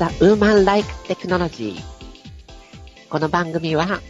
[0.00, 1.74] The Woman Like Technology
[3.10, 4.00] この番組は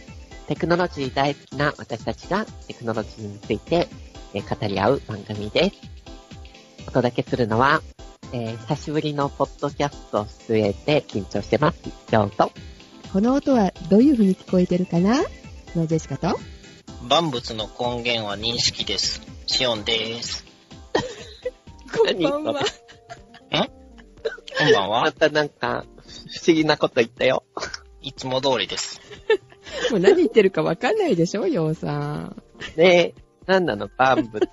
[0.47, 3.89] テクノロジー大好きな私たちがテクノロジーについて
[4.33, 5.75] えー語り合う番組です。
[6.87, 7.81] お届けするのは、
[8.31, 11.83] えー久しぶりのポッドキャスト出演で緊張してます。
[11.83, 12.53] ジョーと。
[13.11, 15.17] この音はどういう風に聞こえてるかな？
[15.75, 16.39] のジェシカと
[17.09, 19.21] 万物の根源は認識です。
[19.45, 20.45] シオンです。
[21.93, 22.63] こんばんは。
[24.63, 25.11] こんばんまは。
[25.11, 25.85] たなんか、
[26.29, 27.43] 不思議なこと言ったよ。
[28.01, 29.01] いつも通りです。
[29.89, 32.43] もう何言ってるかわかんないでしょ、ヨウさん。
[32.75, 33.15] ねえ、
[33.47, 33.89] なんなの？
[33.97, 34.47] 万物。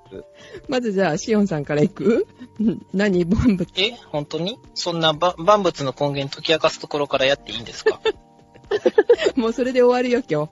[0.68, 2.26] まずじゃあ、シオンさんから行く？
[2.60, 3.66] うん何万物？
[3.76, 4.58] え、本当に？
[4.74, 8.00] そんなば万物の根源解き明かすところからやっていいんですか？
[9.36, 10.50] もうそれで終わるよ、今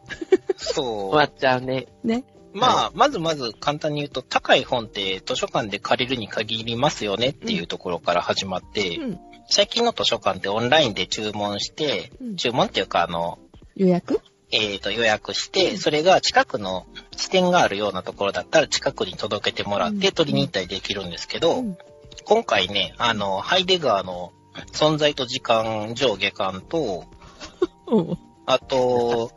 [0.56, 1.86] そ終わっちゃうね。
[2.04, 2.08] 日。
[2.08, 2.24] ね。
[2.54, 2.58] う。
[2.58, 9.20] まあ、まずまず簡単に言うと、高い本って図書館で借りるに限りますよねっていうところから始まって、うん。
[9.48, 13.38] 最近の図書館ってオンラインで注文して、うん注文っていうかあの、
[13.76, 14.20] 予約？
[14.52, 21.78] えー、と予約して、それが近くの支店があるようなところだったら近くに届けてもらってうん取りに行ったりできるんですけど、うん
[22.24, 24.32] 今回ね、あの、ハイデガーの
[24.72, 27.04] 存在と時間上下巻と、
[27.86, 28.18] うん。
[28.46, 29.30] あと。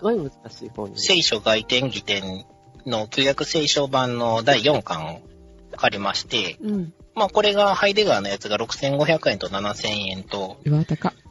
[0.96, 2.46] 聖書外典義典
[2.88, 5.22] の旧約聖書版の第4巻を
[5.76, 6.94] 借りまして、うん。
[7.16, 10.58] まあこれがハイデガーのやつが6500円と7000円と。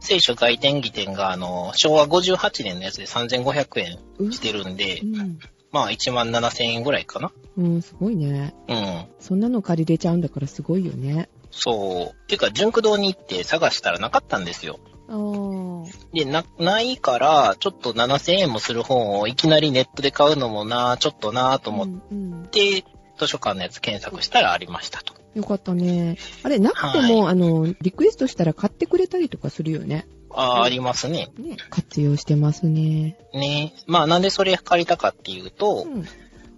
[0.01, 5.39] 聖書外典義典があの、昭和58年のやつで3500円うんしてるんでう、ん。
[5.71, 7.33] まあ1万7000円ぐらいかな。
[7.57, 8.55] うん、すごいね。
[8.69, 9.07] うん。
[9.21, 11.29] そんなの借りれちゃうんだからすごいよね。
[11.51, 12.23] そう。
[12.25, 14.79] っていうか、純駆堂に行って探したらなかったんですよ。
[16.13, 22.47] で、な、ないから、ちょっと7000円もする本をいきなりネットで買うのもな、ちょっとなと思っうんうん。
[22.49, 22.85] て、
[23.19, 25.15] 図書館のやつ検索したらありましたと。
[25.35, 26.17] よかったね。
[26.43, 30.07] あれ、なくても、あの、リクエストしたら買ってくれたりとかするよね。
[30.31, 31.31] ああ、ありますね。
[31.39, 31.57] ね。
[31.71, 33.19] 活用してますね。
[33.33, 36.05] ねまあなんでそれ借りたかっていうと、うん。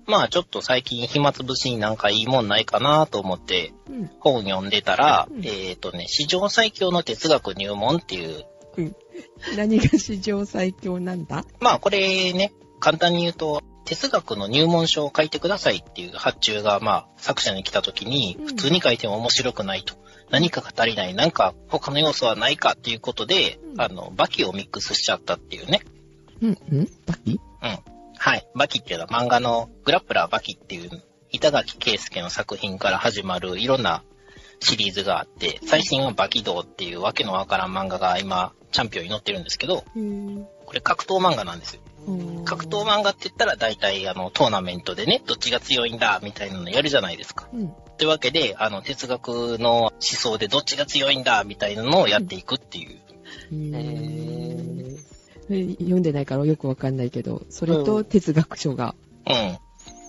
[0.06, 4.11] まあちょっと最近暇つぶしになんかいいもんないかなと思ってうん。
[4.19, 8.44] 本読んでたら、うんえっ、とね、史上最強の哲学入門っていう、
[9.56, 11.44] 何が史上最強なんだ？
[11.61, 19.95] まあこれね、簡単に言うと、哲学の入門書を書いてくださいっていう発注が、まあ作者に来た時にうん、普通に書いても面白くないと。
[20.31, 25.81] 何かが足りない、なんか他の要素はないかっていうことで、うんあの、バキをミックスしちゃったっていうね。
[26.41, 27.41] うん、うんバキ？
[28.17, 28.49] はい。
[28.55, 31.03] バキっていうのは漫画のグラップラーバキっていう
[31.33, 34.05] 板垣圭介の作品から始まるいろんな
[34.61, 39.84] シリーズがあって、最新はバキ道っていうわけのわからん漫画が今チャンピオンに載ってるんですけど、
[40.65, 41.83] これ格闘漫画なんですよ。
[42.44, 47.49] 格闘漫画って言ったら大体あのトーナメントでね、どっちが強いんだみたいなのやるじゃないですか。
[47.53, 47.72] うん。
[47.99, 52.91] というわけで、あの哲学の思想でどっちが強いんだみたいなのをやっていくっていう。
[52.91, 52.99] へ
[53.53, 58.94] えぇー、読んでないからよくわかんないけど、それと哲学書が。
[59.27, 59.59] うん。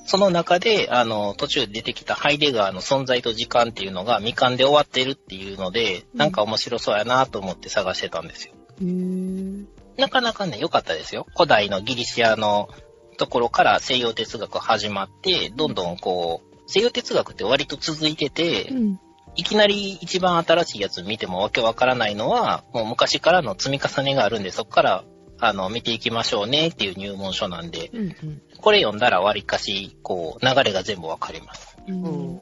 [0.06, 8.54] その中で、あの、途中で出てきたハイデガーの存在と時間っていうのが未完で終わってるっていうので、うんなんか面白そうやなと思って探してたんですよ。
[8.82, 9.66] へぇ
[9.98, 11.28] なかなかね、良かったですよ。
[11.36, 12.70] 古代のギリシアの
[13.18, 19.00] ところから西洋哲学始まって、どんどんこう、西洋哲学って割と続いてて、うん。
[19.36, 25.04] いきなり一番新しいやつ見てもわけわからないのは、もう昔からの積み重ねがあるんで、そこから、
[25.40, 28.00] あの、見ていきましょうねっていう入門書なんで、うん。
[28.02, 31.76] うんこれ読んだら割かし、こう、流れが全部わかります。
[31.88, 32.42] うん。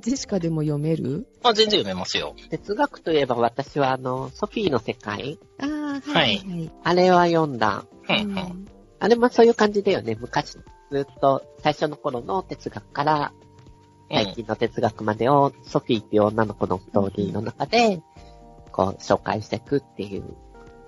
[0.00, 1.26] ジェシカでも読める？
[1.42, 2.34] まあ、全然読めますよ。
[2.50, 6.38] 哲学といえば私はあの、ソフィーの世界ああ、ははいい。
[6.38, 6.72] はい。
[6.84, 7.84] あれは読んだ。
[8.08, 8.34] うん、ううん。
[8.34, 8.68] ん
[8.98, 10.16] あれもそういう感じだよね。
[10.20, 10.58] 昔、
[10.90, 13.32] ずっと最初の頃の哲学から
[14.10, 18.02] 最近の哲学までをソフィーっていう女の子のストーリーの中で、
[18.72, 20.36] こう、紹介していくっていう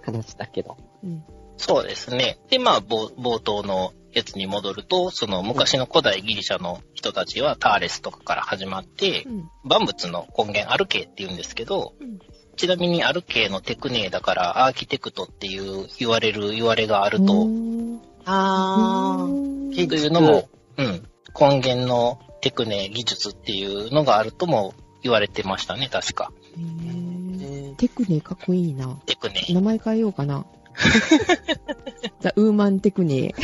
[0.03, 0.76] 話だけど。
[1.03, 1.24] うん。
[1.62, 2.38] そうですね。
[2.50, 9.50] で、まあ、冒冒頭のやつに戻ると、その昔の古代ギリシャの人たちはターレスとかから始まってう、ん。
[9.64, 12.18] 万物の根源アルケーって言うんですけど、うん
[12.54, 17.47] ちなみにアルケーのテクネーだからアーキテクトっていう言われる言われがあると、
[18.26, 21.08] あーーというのも、うん、
[21.38, 26.30] 根源のテクネ技術っていうのがあるとも言われてましたね、確か。
[26.56, 29.00] へーえテクネかっこいいな。
[29.06, 29.47] テクネ。
[29.48, 30.44] 名前変えようかな。
[32.21, 33.34] ザ・ウーマンテクネ。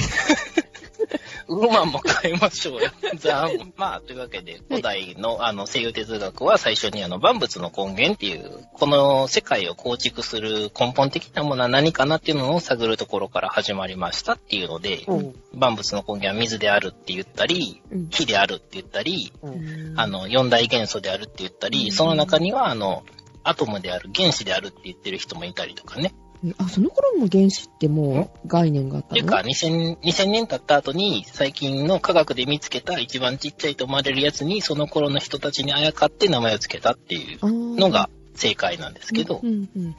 [1.48, 2.90] ウーマンも変えましょうよ。
[3.16, 15.34] ざあまあ、というわけで、古代の、あの、西洋哲学は最初にあの、万物の根源っていう、この世界を構築する根本的なものは何かなっていうのを探るところから始まりましたっていうので、うん。
[15.54, 18.08] 万物の根源は水であるって言ったり、うん。
[18.10, 19.94] 火であるって言ったり、うん。
[19.96, 23.04] あの、四大元素であるって言ったり、その中には、あの、
[23.42, 26.14] アトムである、原子であるって言ってる人もいたりとかね。
[26.44, 29.12] えあ、その頃の原子ってもう概念があったの？
[29.12, 39.94] っていうか、2000, 2000年経った後に、最近の科学で見つけた一番ちっちゃいと思われるやつに、その頃の人たちにあやかって名前を付けたっていうののが正解なんですけど、うんうんうん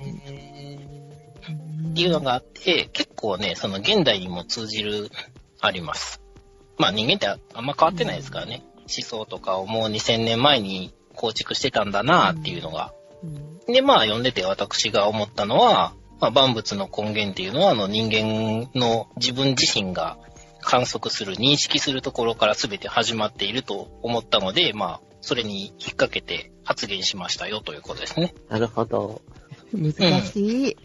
[1.90, 5.10] っていうのがあって、結構ね、その現代にも通じる、
[5.60, 6.22] あります。
[6.78, 8.64] まあ人間ってああんま変わってないですからね。
[8.82, 12.94] 思想とかをもう2000年前に構築してたんだなっていうのが。
[13.24, 13.74] うん。
[13.74, 20.18] で、まあ読んでて私が思ったのは、まあ万物の根源っていうのは、あの人間の自分自身が
[20.62, 28.34] 観測する、認識するところから全て始まっていると思ったので、まあ、それに引っ掛けて発言しましたよということですね。
[28.50, 29.22] なるほど。
[29.74, 30.78] 難しい。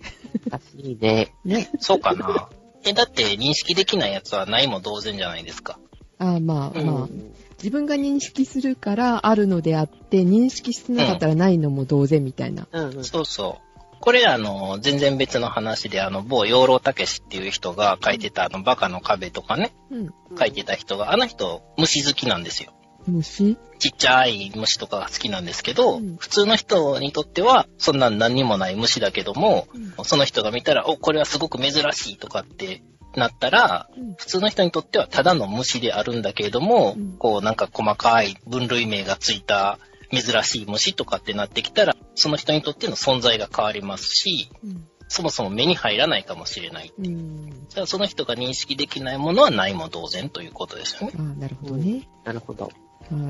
[0.50, 1.34] 難しいね。
[1.44, 1.70] ね。
[1.80, 2.48] そうかな。
[2.84, 5.78] え、だって認識できないやつはないも同然じゃないですか。
[6.18, 12.66] あまあまあ、うん自分が認識するからあるのであって、認識してなかったらないのも同然みたいな。
[12.70, 13.04] うんうん。
[13.04, 13.73] そうそう。
[14.04, 20.10] これあの、全然別の話で、あの、某養老たけしっていう人が書いてたあの、バカの壁とかね、うん。
[20.38, 22.74] 書いてた人が、あの人、虫好きなんですよ。
[23.06, 23.56] 虫？
[23.78, 26.16] ちっちゃい虫とかが好きなんですけど、うん。
[26.18, 29.68] 普通の人にとっては、そんな何にもない虫だけども、
[30.02, 32.82] その人が見たら、お、これはすごく珍しいとかって
[33.16, 34.14] なったら、うん。
[34.16, 37.16] 普通の人にとってはただの虫であるんだけれども、うん。
[37.16, 39.78] こうなんか細かい分類名がついた
[40.10, 44.88] 珍しい虫とかってなってきたら、その人にとっての存在が変わりますし、うん。
[45.08, 46.92] そもそも目に入らないかもしれない。
[46.98, 47.66] うん。
[47.68, 51.14] じゃあその人が認識できないものはないも同然ということですよね。
[51.18, 52.08] ああ、なるほどね。
[52.24, 52.64] なるほど。
[52.64, 52.70] は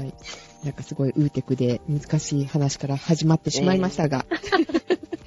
[0.04, 0.14] い。
[0.64, 4.24] なんかすごいウーテクで難しい話から始まってしまいましたが。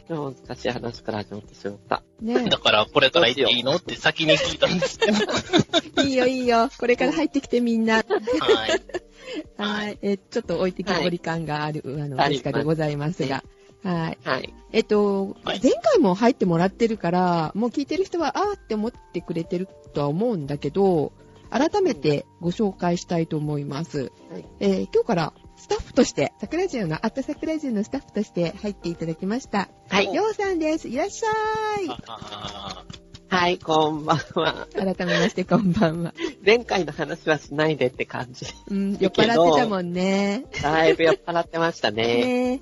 [0.09, 2.03] 難しい話から始まってしまった。
[2.21, 5.17] ねだからこれから言っていいのって先に聞いたんですけど。
[6.03, 6.69] いいよいいよ。
[6.77, 7.95] これから入ってきてみんな。
[7.95, 8.05] はい。
[9.57, 9.99] はい。
[10.01, 13.43] え、ちょっと置いてきぼり感がある、あの、はい確かでございますが。
[13.83, 14.17] はい。
[14.23, 14.53] はい。
[14.71, 21.11] えっと、はい前回も入ってもらってるから、もう聞いてる人は、あーって思ってくれてるとは思うんだけど、
[21.49, 24.11] 改めてご紹介したいと思います。
[24.31, 29.69] はいえー今日からスタッフとして、桜ジオの、あった桜ジオのスタッフとして入っていただきました。
[29.89, 30.07] はい。
[30.07, 30.87] りょうさんです。
[30.87, 31.97] いらっしゃい。
[32.07, 32.85] あ
[33.29, 34.67] はい、こんばんは。
[34.73, 36.13] 改めまして、こんばんは。
[36.45, 38.45] 前回の話はしないでって感じ。
[38.69, 40.45] うん、酔っ払ってたもんね。
[40.61, 42.59] だいぶ酔っ払ってましたね。
[42.59, 42.61] ね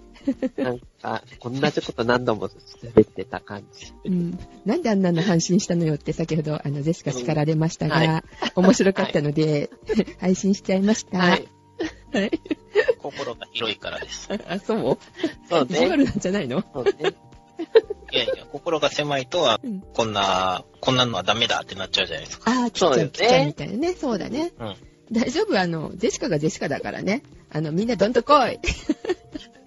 [0.57, 3.93] なんか、同じこと何度も喋ってた感じ。
[4.05, 4.39] うん。
[4.65, 8.23] なんであんなの配信したのよって先ほど、あの、ジェシカ叱られましたが、うんは
[8.55, 9.69] 面白かったので、
[10.19, 11.19] 配信しちゃいました。
[11.19, 11.47] はい。
[12.19, 12.29] はい。
[12.29, 14.29] ー心が広いからです。
[14.47, 14.97] あ、そう？
[15.49, 15.77] そうね。
[15.77, 16.63] 意地悪なんじゃないの？
[16.73, 16.93] そうね。
[18.11, 22.51] いやいや、心が狭いとはうん、こんな、こんなのはダメだってなっちゃうじゃないですか。
[22.51, 23.93] ああ、ちっそうですねちゃいちっちゃいみたいなね。
[23.93, 24.53] そうだね。
[24.59, 24.75] うん。
[25.11, 25.59] 大丈夫？
[25.59, 27.23] あの、ジェシカがジェシカだからね。
[27.51, 28.59] あの、みんなどんと来い。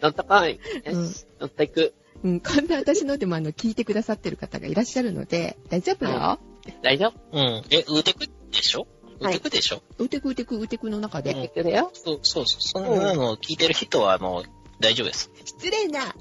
[0.02, 0.54] 乗ったかい。
[0.54, 1.94] ようんし、乗っていく。
[2.24, 6.10] うん、こんな私のでもあの、聞いてくださってる方がいらっしゃるので、大丈夫よ。
[6.12, 6.38] は
[6.82, 7.38] 大丈夫？
[7.38, 7.62] うん。
[7.70, 8.86] え、ウーテクでしょ？
[9.20, 11.32] ウはいーテクでしょ、うてくうてくうてくの中で。
[11.32, 11.90] うん行くよ。
[11.94, 12.60] そうそうそう。
[12.60, 14.44] そんなの聞いてる人は、あの、
[14.80, 15.30] 大丈夫です。
[15.44, 16.14] 失礼な。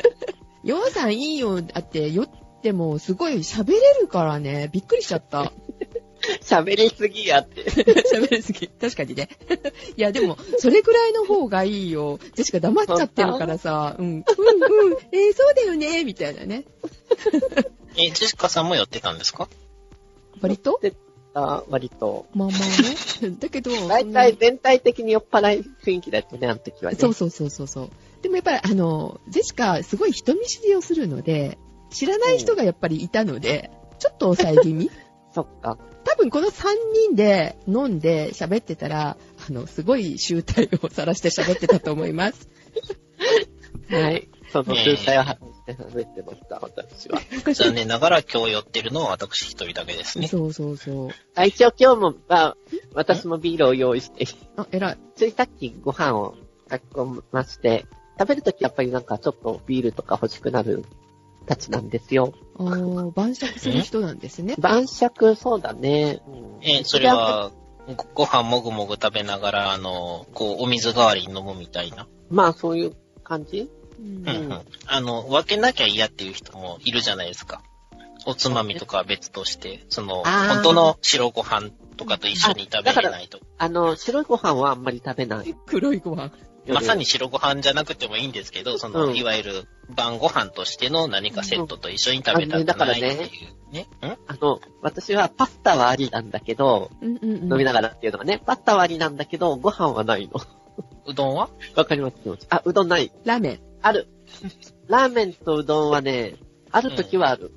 [0.62, 1.60] ようさんいいよ。
[1.62, 2.28] だって、酔っ
[2.62, 4.68] てもすごい喋れるからね。
[4.72, 5.52] びっくりしちゃった。
[6.40, 7.64] 喋りすぎやって。
[7.70, 8.68] 喋りすぎ。
[8.68, 9.28] 確かにね。
[9.96, 12.18] いや、でも、それぐらいの方がいいよ。
[12.34, 14.22] ジェシカ黙っちゃってるからさ、うん、うん、うん、
[15.12, 16.64] えー、そうだよね、みたいなね。
[17.96, 19.48] え、ジェシカさんもやってたんですか？
[20.40, 20.80] 割と？
[21.34, 22.26] あ割と。
[22.32, 23.36] まあまあね。
[23.40, 26.98] だけど、大体全体的に酔っ払い雰囲気だったね、あの時はね。
[26.98, 27.90] そうそうそうそうそう。
[28.22, 31.58] でもやっぱり、あの、ジェシカ、すごい人見知りをするので、
[31.90, 34.90] 知らない人がやっぱりいたので、ちょっと抑え気味。
[35.34, 35.76] そっか。
[36.04, 36.66] 多分この3
[37.08, 39.16] 人で飲んで喋ってたら、
[39.48, 42.48] あの、すごい集体を晒して喋ってたと思います。
[43.90, 44.28] はい。
[44.52, 47.20] その空体を話して喋ってました、私は。
[47.54, 50.28] 残念ながら今日寄ってるのは私一人だけですね。
[50.28, 51.10] そうそうそう。
[51.34, 52.56] あ一応今日も、まあ、
[52.94, 54.98] 私もビールを用意して、あ、偉い。
[55.16, 56.34] ついさっきご飯を
[56.70, 57.86] 書き込まして、
[58.18, 60.84] 食べるときやっぱりなんかちょっとビールとか欲しくなる
[61.46, 62.32] たちなんですよ。
[62.58, 64.54] あー晩酌する人なんですね。
[64.60, 66.22] 晩酌、そうだね。
[66.28, 67.50] うんえ、それは、
[67.96, 72.06] ごご飯もぐもぐ食べながら、あの、こう、お水代わりに飲むみたいな？
[72.30, 73.68] まあそういう感じ
[74.04, 74.60] うんうんうん。
[74.86, 77.62] あの、分けなきゃ嫌っていう人もいるじゃないですか。
[78.26, 83.40] おつまみとかは別として、その、本当の白ご飯とかと一緒に食べれないと。
[83.58, 85.54] あの、白いご飯はあんまり食べない。
[85.66, 86.30] 黒いご飯。
[86.66, 93.82] まさに白ご飯じゃなくてもいいんですけど、その、うんいわゆる晩ご飯としての何かセットと一緒に食べたくないっていうね。
[94.02, 97.52] んあの、私はパスタはありなんだけど、うんうんうん。
[97.52, 100.40] 飲みながらっていうのがね、パスタはありなんだけど、ご飯はないの。
[101.06, 101.50] うどんは？
[101.76, 102.16] わかります
[102.48, 103.12] あ、うどんない。
[103.24, 103.60] ラーメン。
[103.84, 104.08] ある。
[104.88, 106.36] ラーメンとうどんはね、
[106.70, 107.52] ある時はある。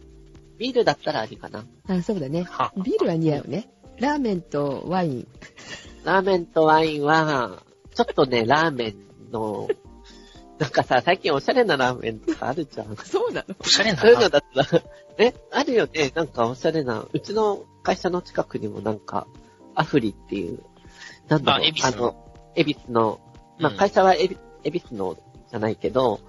[0.57, 1.63] ビールだったらありかな。
[1.87, 2.43] あ、そうだね。
[2.43, 3.69] はビールは似合うね。
[3.99, 5.27] ラーメンとワイン。
[6.03, 7.63] ラーメンとワインは、
[7.95, 9.69] ちょっとね、 ラーメンの、
[10.59, 12.97] なんかさ、最近おしゃれなラーメンとかあるじゃん。
[12.97, 13.55] そうなの？
[13.59, 14.83] おしゃれなそういうのだったら、
[15.17, 19.27] え、あるよね、なんかおしゃれな、うちの会社の近くにもなんか、
[19.75, 20.59] アフリっていう、
[21.29, 23.21] なんだろう、あのの、恵比寿の、
[23.59, 25.17] まあ、うん会社は恵比恵比寿の
[25.49, 26.19] じゃないけど、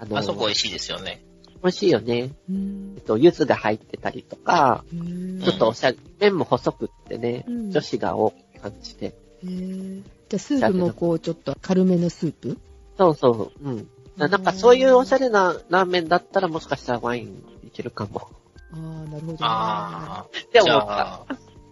[0.00, 0.10] あうん。
[0.10, 1.24] の、あそこ美味しいですよね。
[1.62, 2.30] 美味しいよね。
[2.48, 9.14] うんえっと、柚子が入ってたりとか、へちょっとおしゃれ、麺も細くってね、うん女子が多い感じで。
[9.44, 12.58] ーじゃあスープもこう、ちょっと軽めのスープ？
[12.96, 13.88] そうそう、うん。
[14.16, 18.28] ななんかそういうおしゃれなラーメンだったらもしかしたらワインいけるかも。
[18.72, 19.38] ああ、なるほどね。
[19.40, 20.26] ああ。
[20.26, 20.98] ってじゃ思った。
[20.98, 21.26] あ、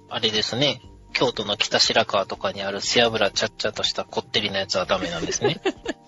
[0.08, 0.80] あれですね。
[1.12, 5.60] 京都の北白川とかにある背脂ちゃっちゃとしたこってりなやつはダメなんですね。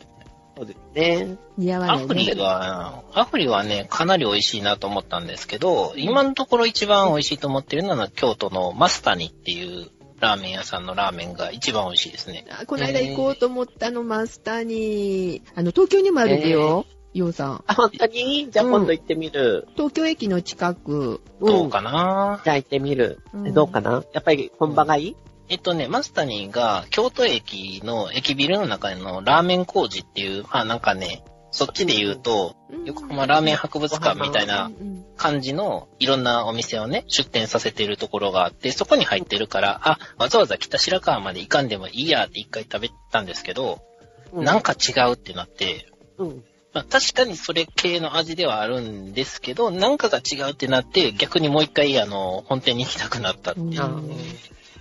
[0.59, 1.37] そうですね。
[1.57, 2.35] 似合わないアフリね。
[2.35, 9.88] は、アフリはね、かなり美味しいなと思ったんですけど、今のところ一番美味しいと思ってるのは京都のマスタニっていう
[10.19, 12.45] ラーメン屋さんのラーメンが一番美味しいですね。
[12.50, 15.43] あこの間行こうと思ったの、マスターに。
[15.55, 17.65] あの、東京にもあるでよ、ようさん。
[17.69, 18.50] あ、本当に？
[18.50, 19.69] じゃあ今度行ってみる。
[19.77, 21.21] 東京駅の近く。
[21.41, 23.21] どうかな、じゃあ行ってみる。
[23.33, 24.03] うんえどうかな？
[24.12, 25.17] やっぱり本場がいい、
[25.49, 34.71] えっとね、マスタニが京都駅の駅ビルの中のラーメン工事っていう、まあなんかね、そっちで言うと、横浜ラーメン博物館みたいな
[35.17, 43.81] 感じのいろんなお店をね、出店させているところがあって、そこに入ってるから、あ、わざわざ北白川まで行かんでもいいやって一回食べたんですけど、
[44.33, 45.87] うなんか違うってなって、
[46.19, 46.45] うん。
[46.75, 53.81] まあ、確かにそれ系の味ではあるんですけど、なんかが違うってなって、逆にもう一回あの、本店に行きたくなったっていう。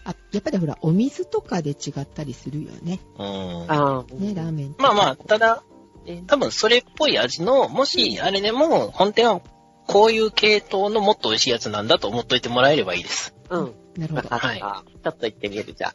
[0.07, 3.01] あやっぱりほら、お水とかで違ったりするよね。
[3.17, 3.25] うん。
[3.69, 5.63] ああ、ね、ラーメンまあまあ、ただ、
[6.05, 9.41] ね多分それっぽい味の、もしあれでも、本店は
[9.85, 13.35] こういう系統のもっと美味しいやつなんだと思っといてもらえればいいです。
[13.49, 13.73] うん。
[13.97, 14.29] なるほど。
[14.29, 15.91] はいちょっと行ってみるじゃん。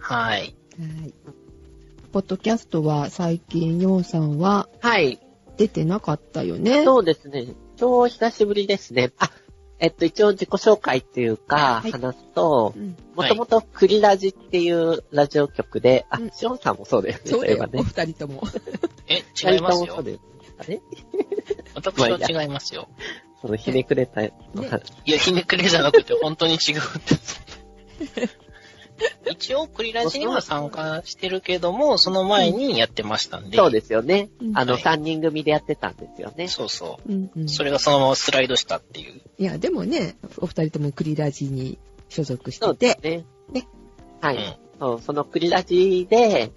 [0.00, 0.40] はい。
[0.40, 0.54] はい。
[2.12, 5.20] ポッドキャストは最近、ヨウさんははい。
[5.58, 6.82] 出てなかったよね。
[6.84, 7.48] そうですね。
[7.76, 9.12] 超久しぶりですね。
[9.18, 9.30] あ、
[9.82, 12.96] えっと、一応自己紹介っていうか、はい話すと、うん。
[13.14, 17.22] もともとクリラジっていうラジオ局で、あうん、シオンさんもそうだよね。
[17.24, 17.82] そうだよ、ね。
[17.82, 18.42] 二人とも。
[19.08, 20.04] え、違いますよそう。
[20.04, 20.22] だよね。
[20.58, 20.80] あれ？
[21.74, 22.88] 私は違いますよ。
[23.40, 24.20] そのひねくれた
[24.54, 24.92] の話。
[25.06, 26.82] いや、ひねくれじゃなくて本当に違うっ
[28.20, 28.28] て。
[29.30, 33.56] 一応、クリラジには参加してるけども、その前にやってましたんで。
[33.56, 34.44] そうですよねう。
[34.52, 36.48] んあの、はい三人組でやってたんですよね。
[36.48, 37.48] そうそうんうんう。
[37.48, 39.20] それがそのままスライドしたっていう。
[39.38, 41.78] いや、でもね、お二人ともクリラジに
[42.08, 43.60] 所属しそうてて、ですね。
[43.60, 43.68] ね。
[44.20, 44.36] はい。
[44.36, 46.52] うんそう、そのクリラジで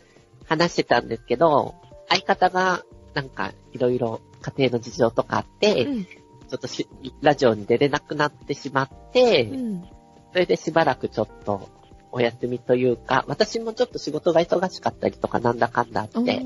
[0.46, 1.76] 話してたんですけど、
[2.08, 6.08] 相方がなんかいろいろ家庭の事情とかあって、うん
[6.50, 6.88] ちょっとし
[7.22, 9.84] ラジオに出れなくなってしまって、うん
[10.32, 11.70] それでしばらくちょっと
[12.14, 16.46] お休みというか、私もちょっと仕事が忙しかったりとかなんだかんだあって、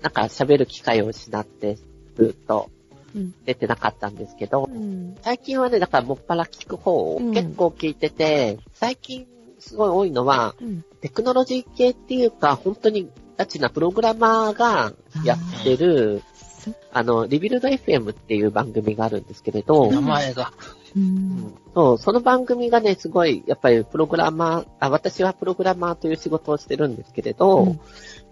[0.00, 1.76] なんか喋る機会を失って、
[2.16, 2.70] ずっと
[3.14, 5.14] うん出てなかったんですけど、うん。
[5.22, 7.34] 最近はね、だからもっぱら聞く方をうん。
[7.34, 9.26] 結構聞いてて、最近
[9.58, 10.84] すごい多いのは、うん。
[11.02, 16.22] テクノロジー系っていうか、本当にガチなプログラマーがやってる、
[16.64, 20.52] そあの、リビルド FM っていう番組があるんですけれど、名前が。
[20.98, 21.54] うん。
[21.74, 27.80] そう、その番組がね、すごい、やっぱりプログラマー、あ、私はプログラマーという仕事をしてるんですけれど、うん。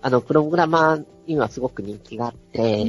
[0.03, 2.87] あの、プログラマーにはすごく人気があって。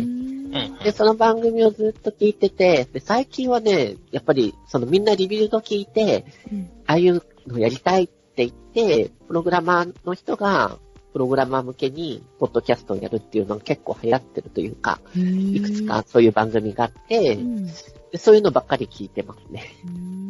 [0.83, 6.69] で、その番組をずっと聞いてて、で、最近はね、やっぱり、そのみんなリビルド聞いて、うん。
[6.85, 10.77] ああいうのやりたいって言って、プログラマーの人が、
[11.13, 17.65] プログラマー向けに、ポッドキャストをやるっていうのが結構流行ってるというか、いくつかそういう番組があって、うん。
[17.65, 17.73] で
[18.15, 19.65] そういうのばっかり聞いてますね。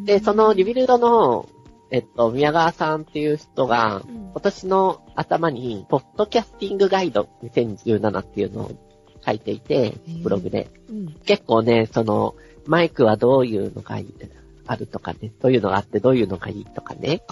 [0.06, 1.48] で、そのリビルドの、
[1.92, 8.72] えっと、宮川さんっていう人が、うん今年の頭に、ポッドキャスティングガイド2017っていうのを
[9.26, 10.70] 書いていてー、ブログで。
[10.90, 12.36] うん結構ね、その、
[12.68, 14.14] マイクはどういうのがいい、
[14.68, 17.24] あるとかね、どういうのがあってどういうのがいいとかね。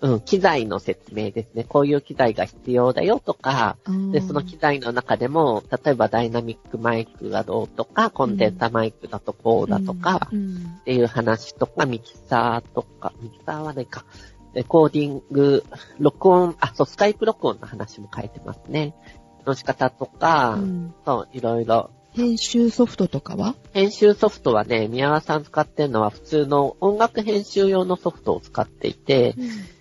[0.00, 1.64] ううん、機材の説明ですね。
[1.64, 4.20] こういう機材が必要だよとか、なんだ。
[4.20, 14.04] で、その機材の中でも、例えばダイナミックマイクがどうとか、コンデンサマイクだとこうだとか、うんっていう話とか、ミキサーとか、ミキサーはないか、
[14.54, 15.64] レコーディング、
[15.98, 18.94] 録音、あ、そう、スカイプ録音の話も書いてますね。
[19.46, 21.90] の仕方とか、うんそう、いろいろ。
[22.16, 23.54] 編集ソフトとかは？
[23.74, 29.34] 編集ソフトはね、宮川さん使ってるのは普通の音楽編集用のソフトを使っていて、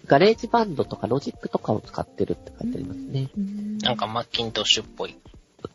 [0.05, 3.29] GarageBand とかロジックとかを使ってるって書いてありますね。
[3.37, 5.17] うんなんかマッキントッシュっぽい。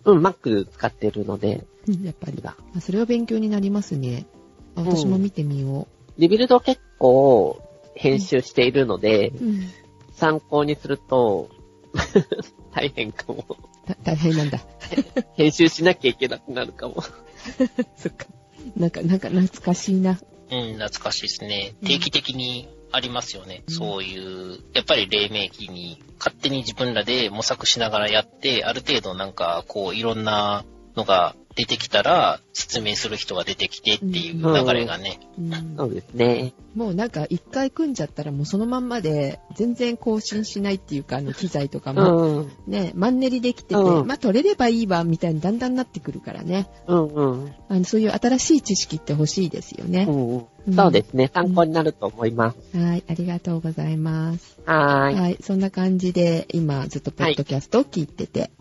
[0.05, 2.43] うん、Mac 使ってるので、うんやっぱり。
[2.43, 2.57] が。
[2.77, 4.27] あそれは勉強になりますね。
[4.77, 5.89] あ私も見てみよ
[6.19, 7.63] リビルド結構
[7.95, 9.45] 編集しているので、う。
[9.47, 9.61] うん。
[10.13, 11.49] 参考にすると、
[12.75, 13.57] 大変かも。
[13.95, 14.61] た大変なんだ。
[15.37, 17.03] 編集しなきゃいけなくなるかも。
[17.97, 18.27] そっか。
[18.77, 20.21] なんか、なんか懐かしいな。
[20.51, 21.75] うん、懐かしいですね。
[21.83, 23.63] うん定期的にありますよね。
[23.67, 30.65] うんそういう、やっぱり黎明期に勝手に自分らで模索しながらやって、ある程度なんかこういろんな
[30.97, 35.19] のが出てきたら説明する人が出てきてっていう流れがね。
[35.39, 36.53] うんそうですね。
[36.75, 42.53] もうなんか一回組んじゃったらもうそのまんまで全然更新しないっていうかあの機材とかうもん。
[42.69, 46.69] ね、マンネリできてて、うんまあ取れればいいわみたいにだんだんなってくるからね。
[46.87, 47.53] うんうん。
[47.69, 50.71] あのそういう新しい知識って欲しいですよねう。
[50.71, 51.31] んそうですね。
[51.35, 52.79] 参考になると思います。
[52.79, 54.61] はい、ありがとうございます。
[54.67, 55.15] はーい。
[55.17, 58.53] はい、そんな感じで今ずっとポッドキャストを聞いてて。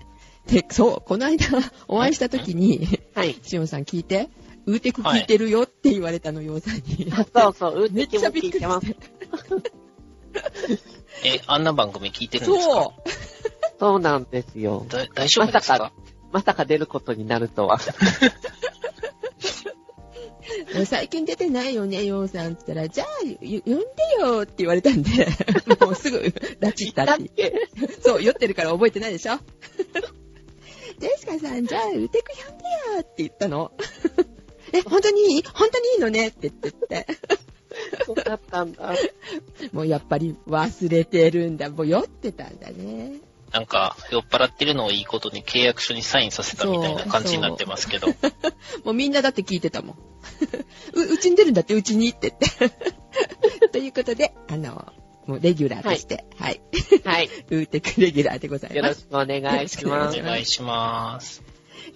[0.51, 1.45] で、そう、この間
[1.87, 3.35] お会いした時に、はい。
[3.43, 4.29] しおんさん聞いて、
[4.65, 7.11] ウーテク聞いてるよって言われたのようさんに。
[7.33, 8.87] そうそう、うめっちゃびっくり聞いてます。
[11.25, 12.73] え、あんな番組聞いてるんですか？
[12.73, 12.93] そ
[13.79, 14.85] そうなんですよ。
[14.89, 15.73] だ大丈夫ですか？
[15.77, 15.91] まさか
[16.31, 17.79] まさか出ることになるとは。
[20.75, 20.85] う。
[20.85, 23.07] 最近出てないよね、ようさんって言ったら、じゃあ、
[23.41, 23.83] ゆ呼んで
[24.19, 25.09] よって言われたんで、
[25.79, 27.29] もうすぐ拉致ったって。
[27.29, 27.53] け？
[28.03, 29.39] そう、酔ってるから覚えてないでしょ？
[30.99, 33.71] ジェシカさん、じゃあ、ウテク呼んでよって言ったの。
[34.73, 35.37] え、本当に？
[35.37, 36.27] いい本当にいいのね？
[36.27, 37.07] って言ってって。
[38.05, 38.93] そうだったんだ。
[39.71, 41.69] もうやっぱり忘れてるんだ。
[41.69, 43.13] もう酔ってたんだね。
[43.51, 48.07] なんか、酔っ払ってるのをいいことに契約書にサインさせたみたいな感じになってますけど。
[48.83, 49.95] もうみんなだって聞いてたもん。
[50.93, 53.69] う、うちに出るんだって、うちにって言って。
[53.69, 54.93] ということで、あの、
[55.29, 56.59] もうレギュラーとして、はい。
[57.05, 57.29] はい。
[57.51, 58.77] ウーテクレギュラーでございます。
[58.77, 60.21] よろしくお願いしおます。
[60.21, 61.43] 願いします。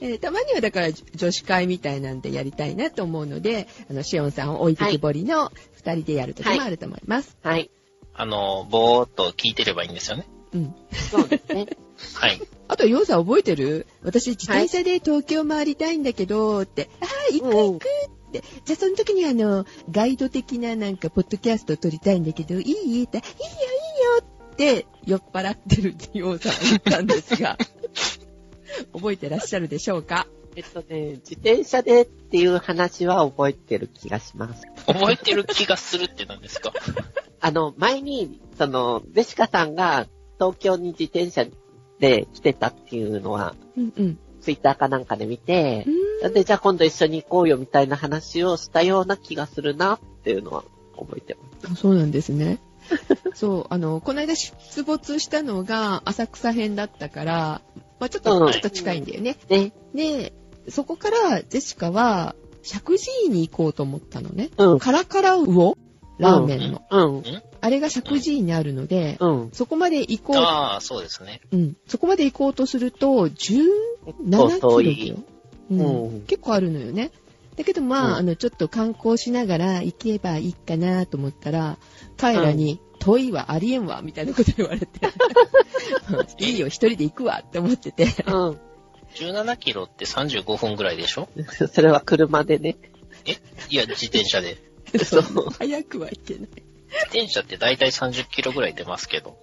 [0.02, 7.36] えーたまにはだから女子会みたいなんでやりたいなと思うので、あの、シオンさんを置いてきぼりの二人でやる時もあると思います。
[7.42, 7.72] はい。
[8.14, 10.28] あの、ぼーっと聞いてればいいんですよね。
[10.54, 10.76] うん。
[10.92, 11.66] そうですね。
[12.14, 12.40] はい。
[12.68, 13.88] あと、ヨウさん覚えてる？
[14.04, 18.23] 私、自転車で東京回りたいんだけど、って、ああ、行く行くって。
[18.66, 23.24] じゃあ、その時にあの、ガイド的ななんか、ポッドキャスト撮りたいんだけど、いいって、いいよ、いいよ
[24.54, 27.58] って、酔っ払ってるってヨウさん言ったんですが、
[28.94, 30.28] 覚えてらっしゃるでしょうか？
[30.56, 34.64] えっとね、自転車でっていう話は覚えてる気がします。
[34.86, 36.72] 覚えてる気がするって何ですか？
[37.42, 40.08] あの、前に、その、デシカさんが
[40.40, 41.46] 東京に自転車
[42.00, 44.20] で来てたっていうのは、うんうん。
[44.42, 50.64] ツイッターかなんかで見てう、ーんで、じゃあ今度一緒に行こうよみたいな話をしたような気がするなっていうのは
[50.98, 51.74] 覚えてます。
[51.74, 52.60] あそうなんですね。
[53.34, 57.62] そう、あの、この間出没したのが浅草編だったから、
[58.00, 59.38] まあちょっと、うんちょっと近いんだよね。
[59.50, 59.74] ね。
[59.94, 60.34] で、
[60.70, 64.50] そこからジェシカは、石神井に行こうと思ったのね。
[64.58, 64.80] うん。
[64.80, 65.76] カラカラ魚？
[66.18, 66.82] ラーメンの。
[66.90, 67.24] うん。
[67.60, 69.50] あれが石神井にあるので、うん。
[69.52, 71.42] そこまで行こああ、そうですね。
[71.52, 71.78] う、うん。
[71.88, 75.18] そこまで行こうとすると、17キロいよ。
[75.70, 77.12] う結構あるのよね。
[77.56, 81.78] だけどまあ、うんあの、ちょっと観光しながら行けばいいかなと思ったら、
[82.18, 84.88] 彼らに、遠いはありえんわ、みたいなこと言われて。
[86.40, 88.06] いいよ、一人で行くわって思ってて。
[88.26, 88.60] うん。
[89.16, 91.30] 17キロって35分ぐらいでしょ？
[91.72, 92.78] それは車でね。
[93.26, 93.34] え？
[93.70, 94.58] いや、自転車で。
[95.04, 95.24] そう。
[95.60, 96.42] 早くはいけない。
[96.42, 96.58] 自
[97.06, 99.38] 転車ってだいたい30キロぐらい出ますけど。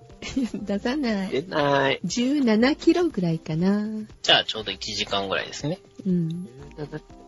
[0.55, 1.31] 出さない。
[1.31, 2.01] 出ない。
[2.05, 3.87] 17キロぐらいかな。
[4.23, 5.79] じゃあちょうど1時間ぐらいですね。
[6.07, 6.49] うん。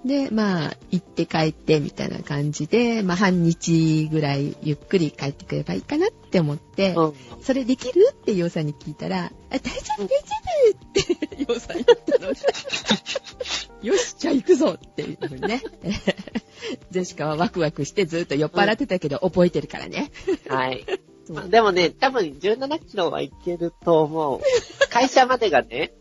[0.04, 7.14] で、まあ、行って帰ってみたいな感じで、まあ、半日ぐらいゆっくり帰ってくればいいかなって思って、うん。
[7.40, 10.14] それできるってヨウさんに聞いたら、あ、大丈夫、大丈
[10.68, 12.40] 夫ってヨウさん言ったので、
[13.82, 15.62] よし、じゃあ行くぞっていうふうにね。
[16.90, 20.10] ジェシカはワクワクしてずっと酔っ払ってたけど、覚えてるからね。
[20.48, 20.84] はい。
[21.48, 24.40] でもね、多分17キロはいけると思う。
[24.90, 25.92] 会社までがね、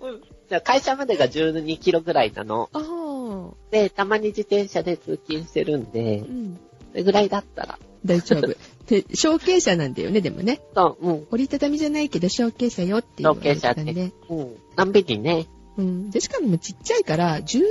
[0.60, 2.70] 会社までが12キロぐらいなの。
[2.74, 6.60] ああ、で、たまに自転車で通勤してるんでう、ん。
[6.92, 7.80] それぐらいだったら。
[8.04, 8.48] 大丈夫。
[8.88, 10.60] で、小径車なんだよね、でもね。
[10.76, 11.28] そう、うん。
[11.32, 14.12] 折りたたみじゃないけど小径車よって言われてたんで。
[14.30, 14.56] うん。
[14.76, 15.48] のんびりね。
[15.78, 16.10] うん。
[16.10, 17.66] で、しかもちっちゃいから、14イン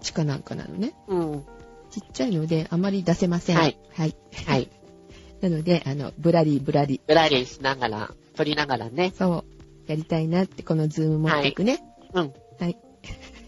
[0.00, 0.94] チかなんかなのね。
[1.08, 1.44] うん。
[1.90, 3.56] ちっちゃいので、あまり出せません。
[3.56, 3.78] はい。
[3.92, 4.16] はい。
[4.46, 4.68] はい。
[5.40, 7.00] なので、あの、ぶらりぶらり。
[7.06, 9.12] ぶらりしながら、撮りながらね。
[9.18, 9.44] そ
[9.88, 9.90] う。
[9.90, 11.82] やりたいなって、このズーム持っていくね。
[12.14, 12.32] うん。
[12.58, 12.78] はい。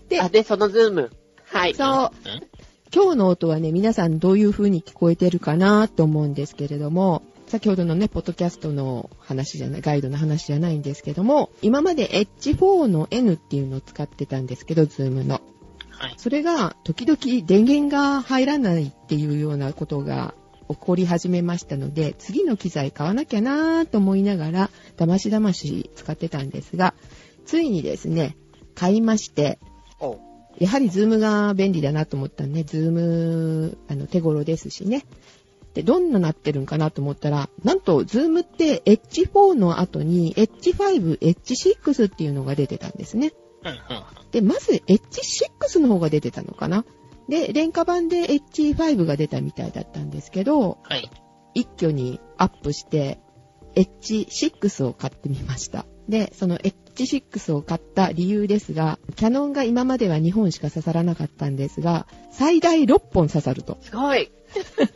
[0.08, 1.10] であ、で、そのズーム。
[1.44, 1.74] はい。
[1.74, 2.10] そう。
[2.28, 2.62] うん
[2.94, 15.40] 今日の音はね、皆さんどういう風に聞こえてるかなと思うんですけれども、先ほどのね、ポッドキャストの話じゃない、ガイドの話じゃないんですけども、今まで H4 の N っていうのを使ってたんですけど、ズームの。
[15.88, 16.14] はい。
[16.18, 20.34] それが、時々電源が入らないっていうようなことが
[20.68, 26.92] 起こり始めましたので、次の機材買わなきゃなぁと思いながら、だましだまし使ってたんですが、
[27.46, 28.36] ついにですね、
[28.74, 29.58] 買いまして、
[30.00, 30.18] お
[30.58, 35.04] やはりズームが便利だなと思ったんで、ズーム、あの、手頃ですしね。
[35.74, 43.32] で、どんななってるんかなと思ったら、なんと、ズームって H4 の後に H5、H6 っていうのが出てたんですね。
[44.32, 46.84] で、まず H6 の方が出てたのかな。
[47.28, 51.10] で、廉価版で H5 が出たみたいだったんですけど、はい。
[51.54, 53.18] 一挙にアップして
[53.74, 55.86] H6 を買ってみました。
[56.08, 56.58] で、その
[56.96, 63.78] H6 を買った理由ですが、キャノンが今までは2本しか刺さらなかったんですが、最大6本刺さると。
[63.80, 64.30] すごい。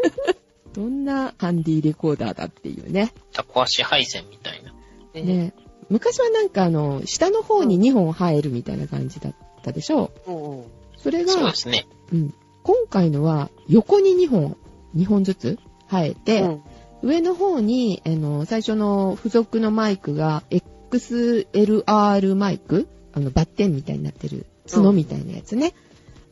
[0.75, 3.13] どんなハンディレコーダーだっていうね。
[3.33, 4.73] タコ足配線みたいな。
[5.15, 5.55] ねね
[5.89, 10.31] 昔はなんかあの、下の方に2本入るみたいな感じだったでしょう。
[10.31, 10.65] うんうん。
[10.99, 11.87] それが、そうですね。
[12.13, 14.57] うん、今回のは横に2本、
[14.95, 16.63] 2本ずつ生えて、うん
[17.03, 20.43] 上の方に、あの、最初の付属のマイクが
[20.91, 25.75] XLR マイク、あの、バッテンみたいになってる、角みたいなやつね。
[25.81, 25.87] うん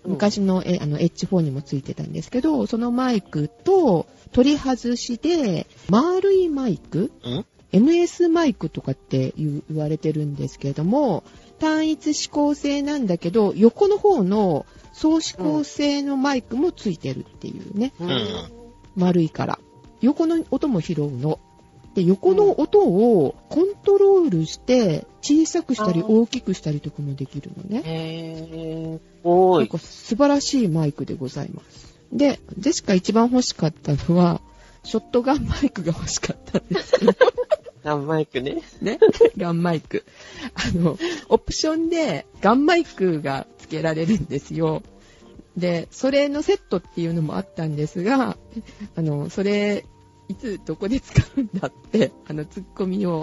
[0.07, 7.11] 昔のえあの H4 にもついてたんですけど、そのマイクと取り外しで、丸いマイク？
[7.25, 11.25] うん ?NS マイクとかって言われてるんですけれども、
[11.59, 17.95] 単一指向性なんだけど、横の方の総指向性のマイクもついてるっていうね。
[17.99, 18.19] うんうん
[18.97, 19.59] 丸いから。
[20.03, 21.41] 横の音も拾うの。
[21.95, 27.83] で、横の音をコントロールして、小さくしたり大きくしたりとかもできるのね。
[27.85, 29.59] へー。
[29.59, 31.95] なんか素晴らしいマイクでございます。
[32.13, 34.41] で、ジェシカ一番欲しかったのは、
[34.83, 37.13] ショットガンマイクが欲しかったんですけど、
[37.85, 38.63] ガンマイクね。
[38.81, 38.99] ね、
[39.37, 40.05] ガンマイク。
[40.55, 44.83] あの、オプションでガンマイクが付けられるんですよ。
[45.57, 48.37] で、それのセットっていうのもあったんですが、
[48.97, 49.85] あの、それ、
[50.29, 53.23] いつどこで使うんだって、あの、ツッコミを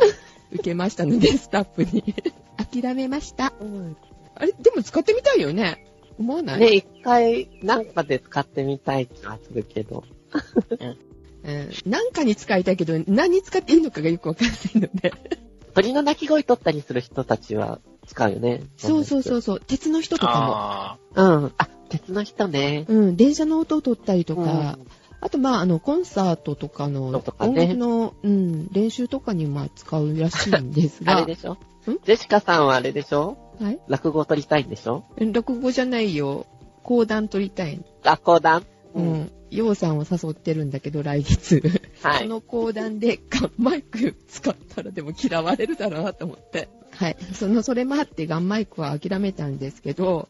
[0.51, 2.13] 受けましたので、スタッフに。
[2.57, 3.53] 諦めました。
[3.59, 3.97] うん
[4.35, 5.85] あれ、でも使ってみたいよね。
[6.17, 6.59] 思わない？
[6.59, 10.03] ね、一回、なんかで使ってみたい気がするけど。
[11.43, 11.69] うん。
[11.85, 15.13] なんかに使いたいけど、何に使っていいのかがよくわかんないので。
[15.73, 18.63] 鳥の鳴き声取ったりする人たちは使うよね。
[18.77, 19.59] そうそうそうそう。
[19.59, 21.23] 鉄の人とかあう。
[21.23, 21.53] うん。
[21.57, 22.85] あ、鉄の人ね。
[22.87, 22.95] も。
[22.95, 23.15] うん。
[23.17, 24.87] 電車の音を取ったりとか、うん
[25.21, 31.19] あと、まあ、あの、コンサートとかの、音楽の、うん、練習とかに、まあ、使うらしいんですあが。
[31.21, 31.53] れでしょ？
[31.53, 31.57] ん？
[32.03, 33.37] ジェシカさんはあれでしょ？
[33.59, 33.79] はい？
[33.87, 35.05] 落語を取りたいんでしょ？
[35.17, 36.47] 落語じゃないよ。
[36.83, 37.79] 講談取りたい。
[38.03, 38.65] あ、講談？
[38.95, 39.01] う。
[39.01, 39.31] ん。
[39.51, 41.61] ようさんを誘ってるんだけど、来月。
[42.01, 42.23] はい。
[42.23, 46.69] その講談でガンマイク使ったらでも嫌われるだろうなと思って。
[46.95, 47.17] はい。
[47.33, 50.29] その、それもあってガンマイクは諦めたんですけど、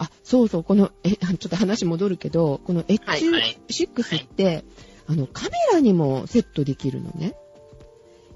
[0.00, 3.22] あ、そうそう、この、え、 ちょっと話戻るけど、このはいはい
[3.68, 4.64] H6 って、
[5.06, 7.36] あの、カメラにもセットできるのね。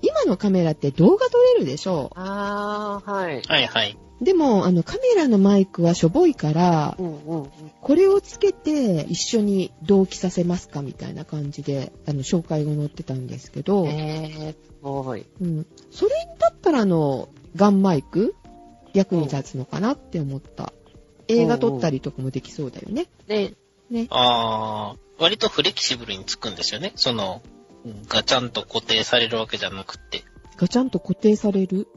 [0.02, 3.42] 今のカメラって動画撮れるでしょあー、はい。
[3.48, 3.52] あ。
[3.52, 3.98] はいはい。
[4.20, 7.50] でも、あの、カメラのマイクはしょぼいからう、んうんうん。
[7.80, 15.24] これをつけて一緒に同期させますかみたいな感じで、あの、紹介が載ってたんですけど、えー、すごい。
[15.40, 15.66] うん。
[15.90, 18.34] それだったら、あの、ガンマイク
[18.92, 20.74] 役に立つのかなって思った。
[21.28, 23.06] 映画撮ったりとかもできそうだよね。
[23.26, 23.54] ね、
[23.90, 24.06] ね。
[24.10, 26.92] ああ、割とフレキシブルにつくんですよね。
[26.96, 27.42] その、
[28.08, 30.24] ガチャンと固定されるわけじゃなくて。
[30.56, 31.88] ガチャンと固定される？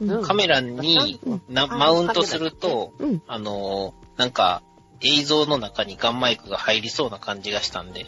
[0.00, 0.10] うん。
[0.10, 3.22] うんカメラにマウントすると、うん。
[3.26, 4.62] あのー、なんか、
[5.00, 8.06] 映像の中にガンマイクが入りそうな感じがしたんで。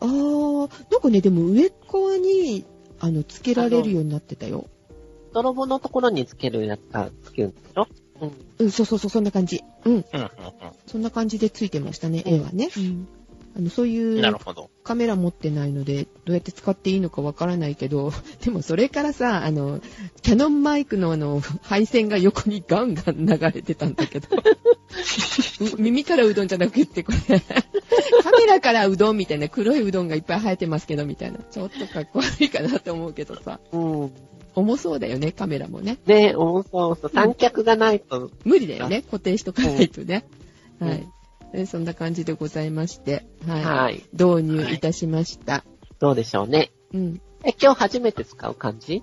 [0.00, 2.64] あー、なんかね、でも上側に、
[2.98, 4.66] あの、つけられるようになってたよ。
[5.32, 7.86] 泥棒のところにつけるやつがつけるんでしょ？
[8.20, 8.32] うん。
[8.58, 9.62] うん、そうそうそう、そんな感じ。
[9.84, 9.92] うん。
[9.92, 10.30] うんうん
[10.86, 12.68] そんな感じでついてましたね、うん絵はね。
[12.76, 13.08] うん。
[13.56, 14.20] あの、そういう。
[14.84, 18.12] カメラ持ってないので、どうやって使っていいのかわからないけど、
[18.44, 19.80] でもそれからさ、あの、
[20.22, 24.40] キャノンマイクのあの、配線が横にガンガン流れてたんだけど、う
[25.80, 31.38] 耳からうどんじゃなくって、これ、カメラからうどんみたいな黒いうどんがいっぱい生えてますけど、みたいな。
[31.38, 34.12] ちょっとかっこ悪いかなと思うけどさ、うん。
[34.54, 35.98] 重そうだよね、カメラもね。
[36.06, 37.10] ね、重そうそう。
[37.12, 40.26] 三脚がないと、無理だよね、固定しとかないとね。
[40.80, 41.08] うんはい。
[41.52, 43.64] でそんな感じでございまして、はい。
[43.64, 44.04] はい。
[44.12, 45.64] 導入いたしました？
[45.98, 46.70] どうでしょうね。
[46.94, 47.20] うん。
[47.44, 49.02] え、今日初めて使う感じ？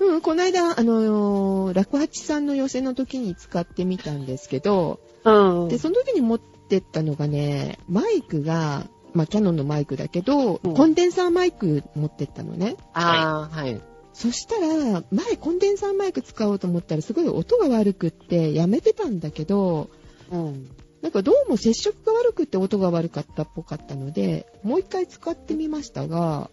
[0.00, 5.68] うん、この間、あのー、楽八さんの寄せの時に使ってみたんですけど、うん。
[5.68, 12.76] で、その時に持ってったのがね、マイクが、まあ、キャノンのマイクだけど、うんコンデンサーマイク持ってったのね。
[12.92, 13.80] ああ、はい。
[14.18, 19.90] そしたら、前コンデンサーマイク使おうと思ったらすごい音が悪くってやめてたんだけど、
[20.32, 20.68] うん。
[21.02, 26.50] なんかどうも接触が悪くって音が悪かったっぽかったので、もう一回使ってみましたが、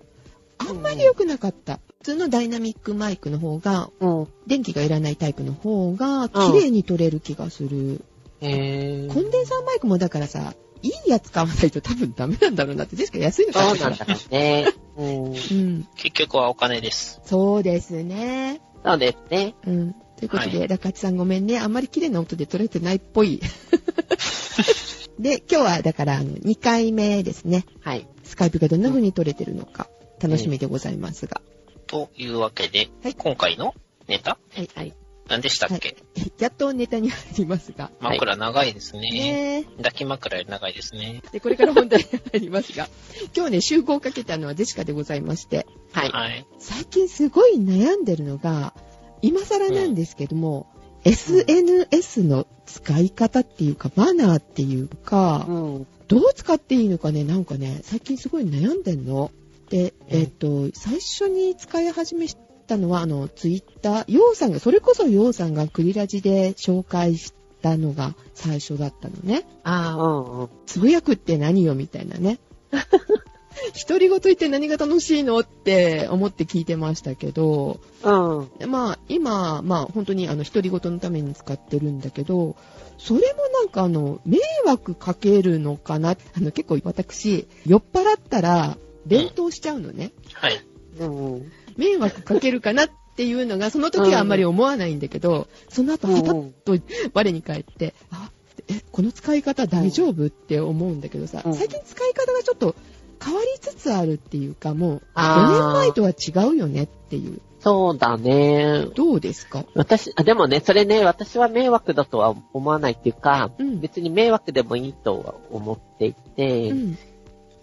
[0.60, 1.80] あんまり良くなかった。
[2.04, 4.28] 普通のダイナミックマイクの方が、うん。
[4.46, 8.02] 電気がいらないタイプの方が綺麗に撮れる気がする。
[8.42, 12.96] コンデンサーマイクもだからさ、いいやつ買わないと多分ダメなんだろうなって。
[12.96, 13.98] ですから安いの買そうったから。
[13.98, 14.85] なんだろうね。
[14.98, 15.26] うん。
[15.26, 15.88] うん。
[15.96, 17.22] 結局はお金です。
[17.26, 18.62] そうですね。
[18.84, 19.56] そうですね。
[19.66, 19.94] うん。
[20.18, 21.60] ということで、はラカチさんごめんね。
[21.60, 23.42] あんまり綺麗な音で撮れてないっぽい。
[25.20, 27.66] で、今日はだからあの2回目ですね。
[27.82, 28.08] はい。
[28.24, 29.88] スカイプがどんな風に撮れてるのか、
[30.22, 31.42] 楽しみでございますが。
[31.88, 33.74] というわけで、はい今回の
[34.08, 34.38] ネタ？
[34.54, 34.70] はい。
[34.76, 34.94] はい。
[35.28, 35.98] 何でしたっけ、
[36.38, 37.92] やっとネタに入りますが。
[38.00, 39.10] 枕長いですね。
[39.10, 41.24] ね抱き枕より長いですね。
[41.32, 42.88] で、これから本題に入りますが、
[43.36, 46.10] 今日ね、集合をかけたのはジェシカでございまして、はい。
[46.10, 46.46] はい。
[46.60, 48.76] 最近すごい悩んでるのが、
[49.24, 50.68] 今更なんですけども、
[51.06, 55.88] SNS の使い方っていうか、マナーっていうか、うん。
[56.08, 59.32] どう使っていいのかね、なんかね、最近すごい悩んでんの。
[59.70, 62.28] で、えっ、と、最初に使い始め
[62.66, 69.46] たのは、あの、ツイッター、ヨウさんが、それこそヨウさんがクリラジで紹介したのが最初だったのね。
[69.64, 70.50] ああ、うんうん。
[70.66, 72.40] つぶやくって何よみたいなね。
[73.88, 78.50] 独り言言って何が楽しいのって思って聞いてましたけど、うん。
[78.60, 82.56] でまあ、今、まあ、本当にあの、独り言のために使ってるんだけど、
[82.98, 86.12] それもなんかあの、迷惑かけるのかな。
[86.12, 90.12] あの、結構私、酔っ払ったら、弁当しちゃうのね。
[90.34, 90.60] はい。
[91.00, 91.52] うん。
[91.78, 96.78] 迷惑かけるかなっていうのが、その時はあんまり思わないんだけど、その後、はたっと
[97.14, 98.30] 我に返って、あ、
[98.68, 102.76] え、この使い方大丈夫って思うんだけどさ、うん最近使い方がちょっと
[103.24, 107.42] 変わりつつあるっていうか、もう、あー5年前とは違うよねっていう。
[107.60, 108.86] そうだね。
[108.96, 109.66] どうですか？
[109.74, 116.98] 私、あ、でもね、それね、私は迷惑だとは思わないっていうか、うん別に迷惑でもいいとは思っていて、うん。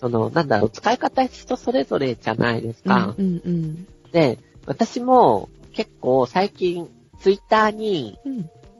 [0.01, 3.15] その、なんだろう、使い方人それぞれじゃないですか。
[3.17, 6.89] うんうんで、私も結構最近、
[7.21, 8.19] ツイッターに。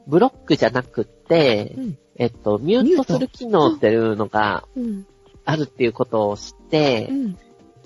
[0.07, 1.97] ブロックじゃなくって、うん。
[2.15, 5.05] えっと、ミュートする機能っていうのがうん。
[5.45, 7.37] あるっていうことを知って、うん。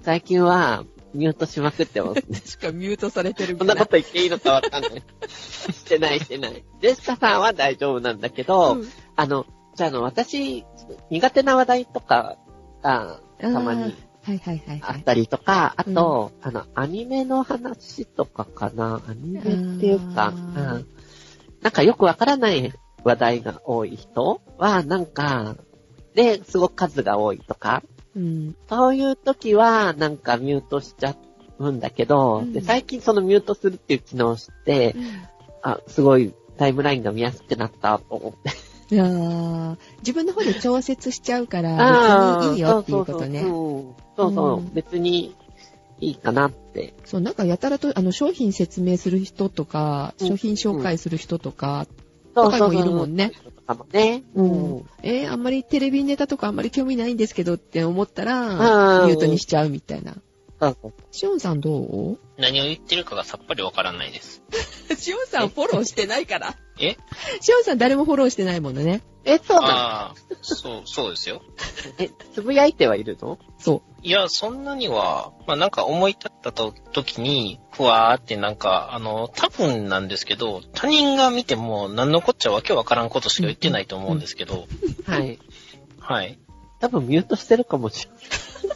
[0.03, 0.83] 最近は
[1.13, 2.21] ミュートしまくってます。
[2.51, 4.91] しかミュートされてるこんなこと言っていいのかわかんない。
[5.27, 6.63] してないしてない。
[6.81, 10.65] ジェスカさんは大丈夫なんだけど、うんあの、じゃああの、私、
[11.09, 12.37] 苦手な話題とか
[12.83, 13.95] がたまに
[14.27, 14.95] はいはいはいはい。
[14.97, 19.01] あったりとか、あと、あの、アニメの話とかかな。
[19.07, 19.43] アニメっ
[19.79, 20.87] ていうか、うん
[21.61, 22.71] なんかよくわからない
[23.03, 25.55] 話題が多い人は、なんか、
[26.13, 27.83] で、すごく数が多いとか、
[28.15, 28.55] うん。
[28.69, 31.15] そういう時は、なんかミュートしちゃ
[31.57, 34.93] うんだけど、うんで最近そのミュートするっていう機能を知って、
[35.63, 38.51] あ、すごいタイムラインが見やすくなったと思って。
[38.89, 43.41] いやー自分の方で調節しちゃうから、別にいいよっていうことね。
[43.41, 45.35] そうそうそううんそうそう、うん別に
[45.99, 46.93] いいかなって。
[47.05, 51.87] そう、なんかやたらと、あの、商品説明する人とか、うん商品紹介する人とか、
[52.35, 53.31] とかもいるもんね。
[53.91, 54.23] ね。
[54.35, 54.85] うん。
[55.01, 60.13] えーあんまりテレビネタとかあんまり興味ないんですけどって思ったら、うんミュートにしちゃうみたいな。
[60.61, 60.93] そうそう。
[61.11, 62.19] シオンさんどう？
[62.37, 64.43] 何を言ってるかがさっぱりわからないです。
[64.97, 66.55] シオンさんフォローしてないから。
[66.79, 66.97] え？
[67.41, 69.01] シオンさん誰もフォローしてないものね。
[69.25, 69.67] え、そうなの？
[69.67, 71.41] ああ、そう、そうですよ。
[71.97, 73.39] え、つぶやいてはいるの？
[73.57, 84.67] そいや、そんなには、まあなんか思い立ったと時に、ふわーってなんか、あの、多分なんですけど、他人が見ても何のこっちゃわけわからんことしか言ってないと思うんですけど、
[85.05, 85.39] はい。
[85.99, 86.39] はい。
[86.79, 88.07] 多分ミュートしてるかもし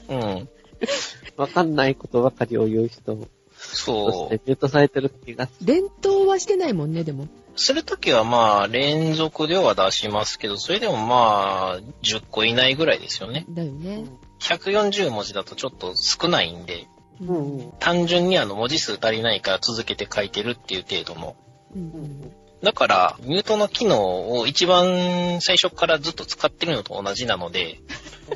[0.09, 0.21] れない。
[0.21, 0.49] うん。
[1.37, 3.27] わかんないことばかりを言う人と
[3.75, 5.49] そしてミュートされてる気が。
[5.63, 7.23] 連投はしてないもんね、でも。
[7.23, 7.29] う。
[7.55, 13.45] するときはまあ、連続では出しますけど、それでもまあ、10個以内ぐらいですよね。
[13.49, 14.05] だよね。
[14.39, 16.87] 140文字だとちょっと少ないんで、
[17.21, 17.27] る。
[17.27, 17.71] うんうん。
[17.79, 21.35] 単純にあの文字数足りないから続けて書いてるっていう程度の。
[21.75, 22.31] うんうん
[22.63, 27.79] だから、ミュートの機能を一番最初からずっと使ってるのと同じなので、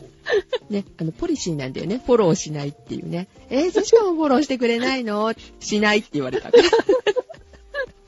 [0.69, 2.01] ね、あの、ポリシーなんだよね。
[2.03, 3.27] フォローしないっていうね。
[3.49, 5.33] えー、そしかもフォローしてくれないの？
[5.59, 6.63] しないって言われたから。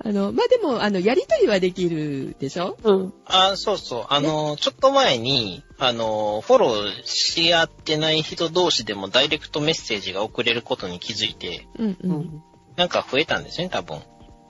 [0.04, 2.78] あの、まあ、でも、あの、やりとりはできるでしょ？
[2.84, 3.14] うん。
[3.26, 11.98] あそうそう、あの、ちょっと前に、あの、フォローし合ってない人同士でもダイレクトメッセージが送れることに気づいて、うんう。
[12.04, 12.44] うんん。
[12.78, 14.00] なんか増えたんですね、多分。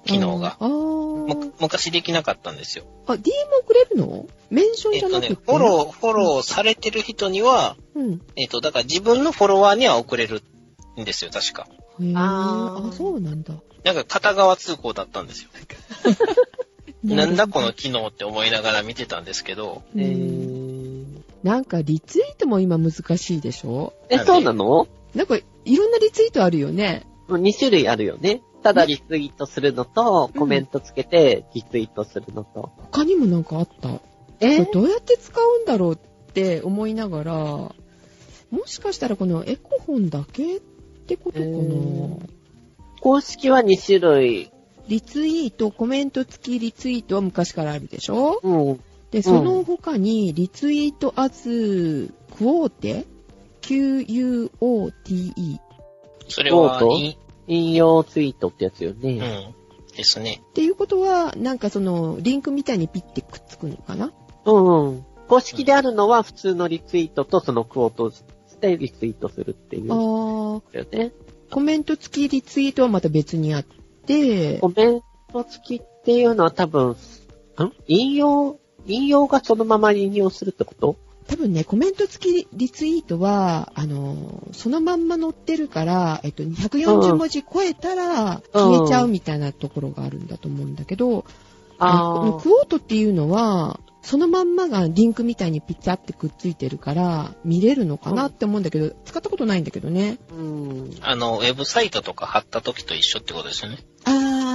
[0.08, 0.58] 機能が。
[0.60, 2.86] あーむ昔できなかったんですよ。
[3.06, 3.20] あ、DM
[3.66, 4.28] 送れるの？
[4.50, 8.22] メンションえっとね、じゃなくて、フォロー、フォローされてる人には、うん。
[8.38, 10.42] えっと、だから自分のフォロワーには送れる
[11.00, 11.68] んですよ、確か。
[12.16, 13.54] あーあ、そうなんだ。
[13.84, 15.50] なんか片側通行だったんですよ。
[17.04, 21.06] なん だこのう機能って思いながら見てたんですけど、えんー、
[21.44, 23.94] なんかリツイートも今難しいでしょ？
[24.10, 24.88] え、そうなの？
[25.16, 27.06] なんかいろんなリツイートあるよね。
[27.30, 28.42] 2種類あるよね。
[28.68, 32.72] ただリツイートするのと、うんコメントつけてリツイートするのと。
[32.92, 33.88] 他にもなんかあった？
[33.90, 34.02] こ
[34.42, 35.98] えれどうやって使うんだろうっ
[36.34, 37.74] て思いながら、も
[38.66, 42.30] しかしたらこのエコ本だけってことかな、えー
[43.00, 44.52] 公式は2種類。
[44.90, 48.40] リツイート、コメント付きリツイートは昔からあるでしょ？
[48.44, 48.80] うん。
[49.12, 53.06] で、その他に、リツイートアズクオーテ
[53.62, 55.60] ?Q-U-O-T-E
[56.28, 56.80] それは
[57.48, 59.16] 引用ツイートってやつようね。
[59.16, 59.56] ん、
[59.96, 60.42] ですね。
[60.50, 64.12] っていうことは、なんかその、リンクみたいにピッてくっつくのかな？
[64.46, 65.06] うん、うん。
[65.28, 68.24] 公式であるのは普通のリツイートとそのクオートをし
[68.62, 69.92] てリツイートするっていう。
[69.92, 71.12] あー、だよね。
[71.52, 73.64] コメント付きリツイートはまた別にあっ
[74.06, 76.96] て、コメント付きっていうのは多分、ん？
[77.88, 80.98] 引用、引用がそのまま引用するってこと？
[81.28, 91.26] 多分ね、コメント付きリツイートは、あのーそのまんま載ってるから、えっと、140文字超えたら消えちゃうみたいなところがあるんだと思うんだけど、
[91.80, 100.18] あのこのあクオートっていうのは、そのまんまがリンクみたいにピッチャってくっついてるから、見れるのかなって思うんだけど、使ったことないんだけどね。
[100.32, 100.34] あ。
[100.34, 100.92] うん。
[101.02, 103.80] あの、ウェブサイトとか貼った時と一緒ってことですよね。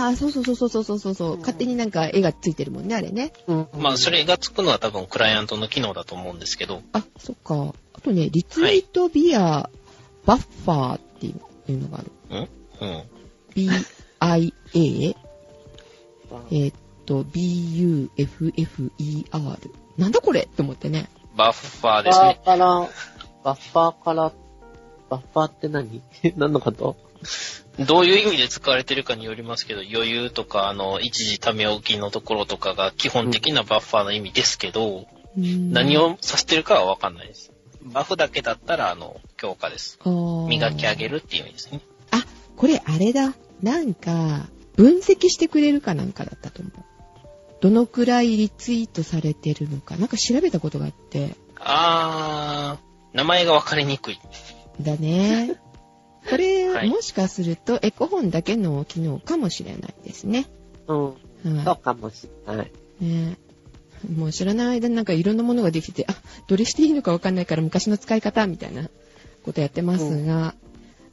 [0.09, 3.33] あー、そうそうそうそうそうそうそう、うん勝手になんか絵がついてるもんね、あれね。
[3.47, 7.75] うんまあ、それがつくのは多分クライアントの機能だと思うんですけど、あ、そっか。
[7.95, 9.69] あとね、リツイートビア
[10.25, 11.35] バッファーってい
[11.75, 12.11] うのがある。
[12.31, 12.49] うん
[13.55, 14.53] ？BIA、
[16.51, 16.75] えーっ
[17.07, 18.91] と、BUFFER。
[19.99, 21.09] なんだこれって思ってね。
[21.37, 22.45] バッファーバですねッ。
[22.45, 22.89] ファーから、
[23.45, 24.33] バッファーから、
[25.11, 26.03] バッファーって何？
[26.37, 26.97] 何のこと？
[27.79, 35.07] どういう意味で使われてるかによりますけど、余裕とか、あの、一時ため置きのところとかが基本的なバッファーの意味ですけど、
[35.37, 37.53] 何をを指してるかはわかんないです。
[37.83, 39.99] バフだけだったら、あの、強化です。
[40.05, 41.19] 磨き上げる。
[41.19, 41.81] るっていう意味ですね。
[42.11, 42.25] あ、
[42.57, 43.35] これあれだ。
[43.63, 46.73] なんか、分析してくれるかなんかだったと思う。
[47.61, 49.97] どのくらいリツイートされてるのか。
[49.97, 51.37] なんか調べたことがあって。
[51.59, 54.19] あー、名前がわかりにくい。
[54.81, 55.62] だね。
[56.29, 60.47] これ、はいもしかするとエコ本だけの機能かもしれないですね。
[60.87, 61.07] うん。
[61.07, 62.73] はいそうかもしれない。
[63.01, 63.37] ね
[64.17, 66.15] もう知らない間になんかいろんなものができてて、あ、
[66.49, 68.89] どれしていいのかわかんないから昔の使い方みたいな
[69.45, 70.55] ことやってますが、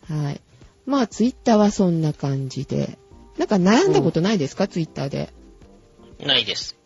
[0.07, 0.41] はい。
[0.85, 2.97] まあツイッターはそんな感じで。
[3.37, 5.29] なんか悩んだことないですか、ツイッターで。
[6.19, 6.75] ないです。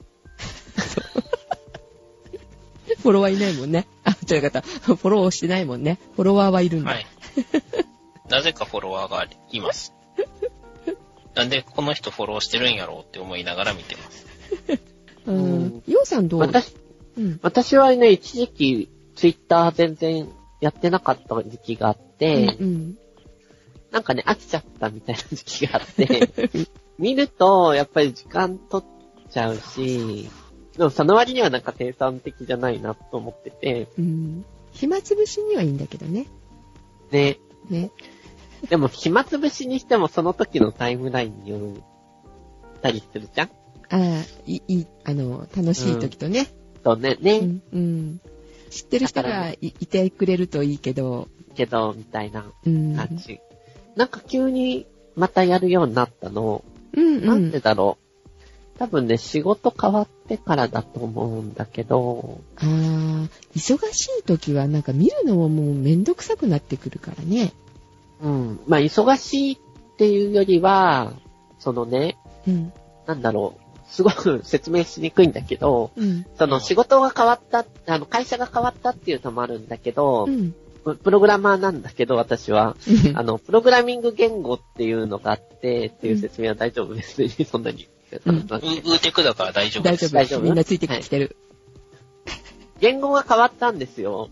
[3.01, 3.87] フォロワーいないもんね。
[4.03, 4.61] あ、違う方。
[4.61, 5.99] フォローしてないもんね。
[6.15, 6.91] フォロワーはいるんだ。
[6.91, 7.05] はい。
[8.29, 9.93] なぜかフォロワーがいます。
[11.35, 14.25] なんでこの人フォローしてるんやろうって思いながら見てます。
[15.27, 15.83] う うんん。
[15.87, 16.39] ようさんどう？
[16.41, 16.75] 私、
[17.17, 17.39] うん。
[17.41, 20.29] 私はね、一時期、ツイッター全然
[20.61, 22.97] やってなかった時期があって、うん。
[23.91, 26.29] なんかね、飽きちゃったみたいな時期があって、
[26.97, 30.29] 見ると、やっぱり時間取っちゃうし、
[30.77, 34.45] でもその割にはなんか生産的じゃないなと思ってて、うん。
[34.71, 36.25] 暇つぶしにはいいんだけどね。
[37.11, 37.37] ね。
[37.69, 37.91] ね。
[38.69, 41.81] でも暇つぶしにしてもその時のタイムラインによる
[42.81, 43.47] たりするじゃん？
[43.47, 43.51] あ
[43.91, 43.97] あ、
[44.45, 46.47] いい、いあの、楽しい時とね。
[46.83, 47.61] とね、ね、うん。
[47.73, 48.21] うん。
[48.69, 52.95] 知ってる人がいいてくれるといいけど、けど、みたいなうん。
[52.95, 53.39] 感じ。
[53.95, 56.63] なんか急にまたやるようになったの、
[56.95, 57.61] うんうなんでん。
[57.61, 57.97] だろ
[58.75, 58.79] う？
[58.79, 67.53] 多分ね、仕事変わってからだと思うんだけど、ああ、忙しい時はなんか見るのももうめんどくさくなってくるからね。
[68.23, 68.59] うん。
[68.67, 69.57] まあ、忙しいっ
[69.97, 71.13] ていうよりは、
[71.59, 72.73] そのね、うん。
[73.05, 73.63] なんだろう。
[73.89, 76.25] すごく説明しにくいんだけど、うん。
[76.37, 80.55] その仕事が変わった、あの、会社が変わったっていうのもあるんだけどう、ん。
[80.83, 82.75] ププログラマーなんだけど、私は。
[83.13, 87.21] あの、プログラミング言語っていうのがあって、っていう説明は大丈夫です。
[87.21, 87.29] ね。
[87.45, 87.87] そんなに。
[88.25, 88.35] うん。
[88.35, 90.11] ウウーテクだから大丈夫です。
[90.11, 90.55] 大丈夫大丈夫みん。
[90.55, 91.37] なついてきてる。
[92.79, 93.79] 言語が変わったん。
[93.79, 94.29] ですよ。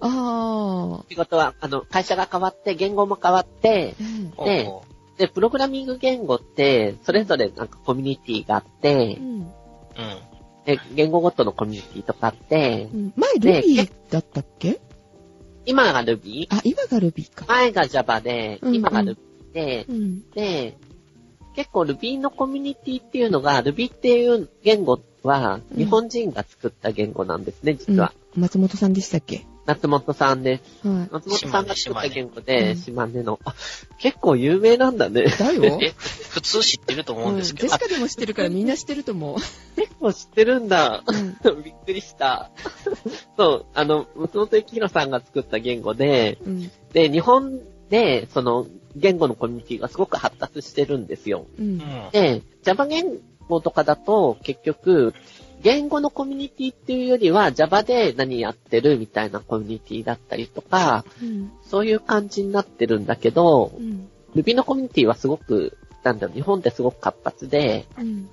[0.00, 1.04] ああ。
[1.08, 4.82] 仕事は、あの、会社が変わって、言語も変わって、うんでほ
[5.18, 9.46] で、プログラミング言語って、それぞれなんかコミュニティがあってう、ん。
[10.64, 14.78] で、言語ごとのコミュニティとかあってう、ん前ルビーだったっけ？
[15.66, 17.46] 今が Ruby、あ、今がルビーか。
[17.48, 19.16] 前が Java で、うん今が Ruby
[19.52, 20.30] で、うん。
[20.30, 20.76] で、
[21.56, 28.12] 結構 Ruby のコミュニティっていうのが、Ruby っていう言語は日本人が作った言語なんですね、実は。
[28.36, 29.46] うん松本さんでしたっけ？
[29.68, 30.88] 松本さんです。
[30.88, 31.08] はい。
[31.12, 33.38] 松本さんが作った言語島で、根島根の。
[33.44, 33.54] あ、
[33.98, 35.26] 結構有名なんだね。
[35.26, 35.78] だよ。
[35.84, 35.92] え、
[36.30, 37.68] 普通知ってると思ううんんですけど。
[37.68, 39.36] ジェシカでも知ってるからみんな知ってると思う。
[39.76, 41.04] 結構知ってるんだ。
[41.06, 41.60] うん。
[41.62, 42.50] びっくりした。
[43.36, 46.70] そう、あの、松本幸宏さんが作った言語で、うん。
[46.94, 47.60] で、日本
[47.90, 48.66] で、その、
[48.96, 51.46] 言語のコミュニティがすごく発達してるんですよ。
[51.58, 51.62] う。
[51.62, 51.82] うんん。
[52.10, 53.18] で、Java 言
[53.50, 55.12] 語とかだと、結局、
[55.62, 61.52] 言語のコミュニティっていうよりは Java で何やってるみたいなコミュニティだったりとか、うん。
[61.62, 64.08] そういう感じになってるんだけどう、ん。
[64.34, 68.28] Ruby のコミュニティはすごく、なんだろう、日本ってすごく活発で、うん。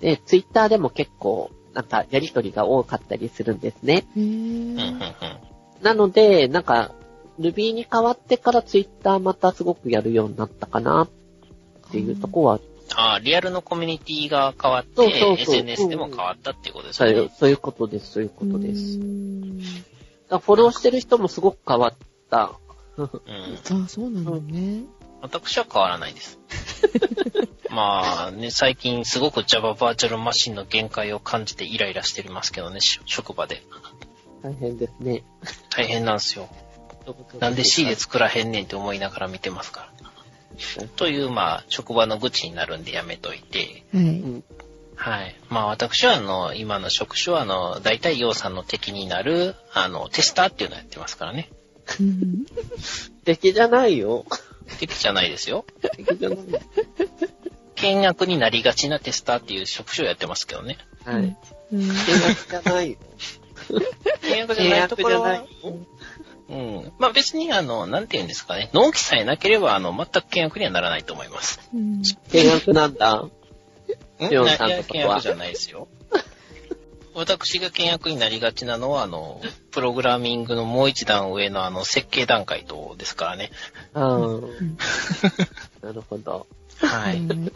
[0.00, 4.06] で、Twitter でも結構、なんか、やりとりが多かったりするんですね。
[5.82, 6.92] なので、なんか、
[7.38, 12.58] Ruby に変わってから Twitter またすごくやるようになったかなっていうとこは、
[12.94, 17.30] ああ、リアルのコミュニティが変わって、そうそうそう SNS でも変わったっていうことですそういうよね。
[17.38, 18.98] そういうことです、そういうことです。
[18.98, 19.58] うだかん
[20.30, 21.94] らフォローしてる人もすごく変わっ
[22.30, 22.52] た。
[22.96, 23.08] うん。
[23.84, 24.82] あ、そうなのね。
[25.20, 26.38] 私は変わらないです。
[27.70, 33.62] まあね、最近すごく Java バーチャルマシンの限界を感じてイライラしてますけどね、し職場で。
[34.42, 35.24] 大変ですね。
[35.70, 36.48] 大変なんですよ。
[37.40, 39.92] なんで C で作らへんねんって思いながら見てますから。
[40.96, 43.84] という、まあ、職場の愚痴になるんでやめといて。
[43.92, 44.04] はい。
[44.04, 44.44] うん。
[44.98, 45.36] はい。
[45.48, 51.50] まあ私はあの、今の職種はあの、大体洋さんの敵になる、あの、テスターっていうのをやってますからね。
[52.00, 52.44] うん
[53.24, 54.26] 敵じゃないよ。
[54.80, 55.64] 敵じゃないですよ。
[55.96, 56.38] 敵じゃない。
[57.76, 60.78] 険悪になりがちなテスターっていう職種をやってますけどね。
[61.04, 61.36] はい。
[61.72, 62.98] うん険悪じゃないよ。
[64.22, 64.88] 険悪じゃ険ない悪じゃな。
[64.88, 65.48] ところはい
[66.48, 66.92] うん。
[66.98, 68.70] まあ別にあの、なんて言うんですかね。
[68.72, 71.60] 納期さえなければ、あの、全く険悪にはならないと思います。
[71.74, 73.14] うん険悪なんだ？
[73.14, 73.30] ん？
[74.20, 75.88] いや、さんのことは険悪じゃないですよ。
[77.14, 79.40] 私が険悪になりがちなのは、あの、
[79.72, 83.50] プログラミングのもう一段上のあの、設計段階とですからね。
[83.94, 84.76] うん。
[85.82, 86.46] なるほど。
[86.80, 87.18] はい。
[87.18, 87.52] はい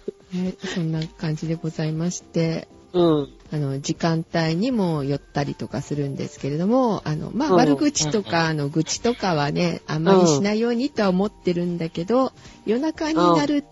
[0.67, 3.29] そんな感じでございまして、うん。
[3.53, 12.33] あの、時間帯にも寄ったりとかするんですけれども、あの、まあ、うん悪口とか、あの、愚痴とかはね、あんまりしないようにとは思ってるんだけど、
[12.67, 13.65] 夜中になる、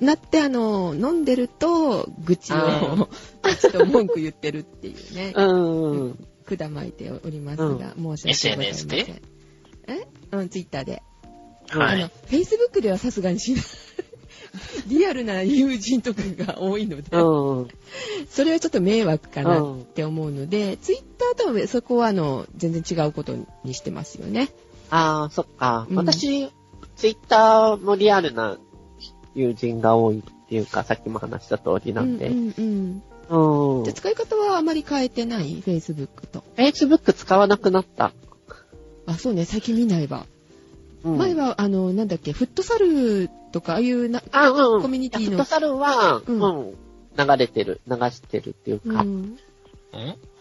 [0.00, 2.60] なって、あの、飲んでると、愚痴をう
[2.96, 3.08] ん、愚
[3.56, 6.26] 痴と文句言ってるっていうね、うん。
[6.56, 9.22] 管巻いておりますが、申し訳ございません。
[9.86, 10.08] え？
[10.32, 11.02] うん、ツイッターで。
[11.68, 12.10] はいあの、。
[12.26, 13.62] Facebook ではさすがにしない。
[14.86, 17.68] リアルな友人とかが多いので、うん。
[18.28, 21.02] それはちょっと迷惑かなうんって思うので、ツイッ
[21.36, 23.34] ターとはそこはあの、全然違うこと
[23.64, 24.50] にしてますよね。
[24.90, 25.86] ああ、そっか。
[25.88, 26.50] うん私、
[26.96, 28.58] ツイッターもリアルな
[29.34, 32.28] 友人が多いっていうか、さっきも話した通りなんで。
[32.28, 33.84] うんうん。
[33.84, 36.42] じゃあ使い方はあまり変えてない ?Facebook と。
[36.56, 38.12] Facebook 使わなくなった。
[39.06, 40.26] あ、そうね、最近見ないわ。
[41.04, 44.82] うん前は、あの、なんだっけ、フットサルとか、ああいうな、あ、うん。
[44.82, 46.76] コミュニティのフットサルは、ううんん、
[47.16, 49.08] 流れてる、流してるっていうか、うん。
[49.08, 49.36] うん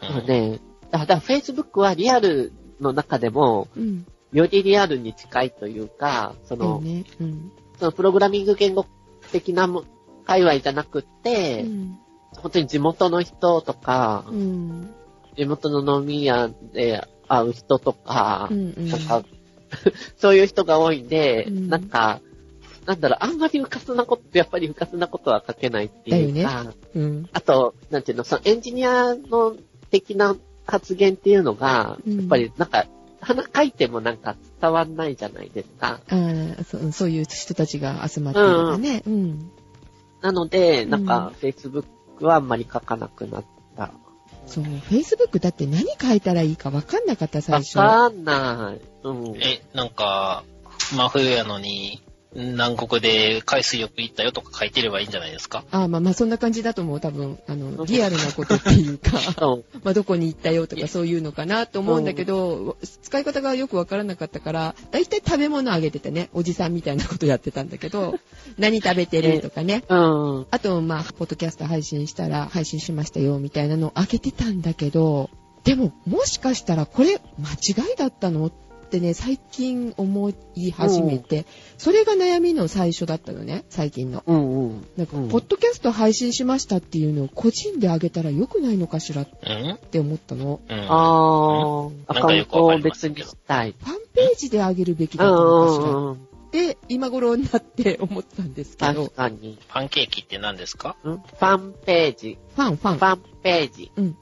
[0.01, 0.59] そうね。
[0.91, 4.05] だから Facebook はリアルの中でも、うん。
[4.31, 7.03] よりリアルに近いというか、その、ね。
[7.19, 7.51] うん。
[7.79, 8.85] そのプログラミング言語
[9.31, 9.85] 的なも
[10.25, 11.97] 界隈じゃなくって、うん。
[12.37, 14.93] 本当に地元の人とか、うん。
[15.35, 18.73] 地元の飲み屋で会う人とかう、ん。
[18.77, 19.23] うんなんか、
[20.17, 22.21] そういう人が多いんで、うんなんか、
[22.85, 27.29] なんだろう、あんまり深すなこと、やっぱり深すなことは書けないっていうか、うん。
[27.33, 29.55] あと、なんていうの、そのエンジニアの
[29.91, 32.87] 的な発言っていうのが、うんやっぱりなんか、
[33.21, 35.99] 花書いてもなんか伝わんないじゃないですか。
[36.65, 39.03] そうそういう人たちが集まってるからね。
[39.05, 39.51] うん。
[40.21, 41.85] なので、なんうか、Facebook
[42.21, 43.58] はあんまり書かなくなった。
[44.49, 47.73] そう、Facebook だって何書いたらいいか分かんなかった、最わ初。
[47.75, 48.81] かんない。
[49.03, 49.37] うん。
[49.37, 50.43] え、なんか、
[50.91, 52.01] 真冬やのに、
[52.35, 55.63] 南国で海水浴行ったよとか書いてればいいんじゃないですか？
[55.71, 56.99] ああ、まあまあそんな感じだと思う。
[56.99, 59.17] 多分、あの、リアルなことっていうか、
[59.47, 68.19] うん まあどこに行ったよとかそういうのかなと思うんだけど、使い方がよく分からなかったから、だいたい食べ物あげててね、おじさんみたいなことやってたんだけど、
[68.59, 69.83] 何食べてるとかね。
[69.89, 70.45] うん。
[70.51, 75.29] あと、まあ、ポッドキャスト配信したら、配信しましたよ、みたいなのを開けてたんだけど、
[75.63, 78.51] でも、もしかしたらこれ、間違いだったの
[78.89, 81.45] ってね、最近思い始めて、
[81.77, 84.23] それが悩みの最初だったのね、最近の。
[84.25, 84.87] うんうん。
[84.97, 90.59] なんか、うんポッドキャスト配信しましたっていうのを個人で上げたら良くないのかしらっうんて思ったの。
[90.67, 90.79] うん。
[90.89, 93.75] あー、アカウントを別にしたい。
[93.79, 95.83] ファンページで上げるべきうだったのかしら。
[95.85, 96.17] んうんうん。
[96.51, 99.59] て、今頃になって思ったんですけ確ど、かに。
[99.67, 100.97] パンケーキって何ですか？
[101.05, 102.37] んファンページ。
[102.55, 102.97] ファン、ファン。
[102.97, 103.91] ファンページ。
[103.95, 104.17] うん。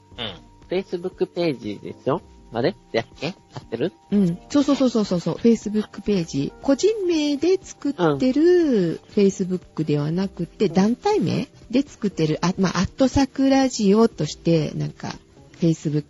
[0.68, 2.20] Facebook ページでしょ
[2.52, 3.34] あれってやっけ？
[3.54, 4.38] 合ってるうん。
[4.48, 5.34] そうそうそうそうそうそう。
[5.36, 6.52] Facebook ページ。
[6.62, 15.14] 個人名で作ってる Facebook ではなくて、団体名で作ってる、あ、まあ、アットサクラジオとして、なんか、
[15.60, 16.04] Facebook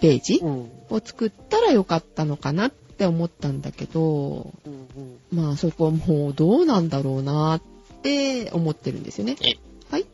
[0.00, 0.70] ページうん。
[0.88, 4.86] を作ったらよかったのかなって思ったんだけど、うん
[5.32, 7.62] まあそこもうどうなんだろうなっ
[8.02, 9.36] て思ってるんですよね。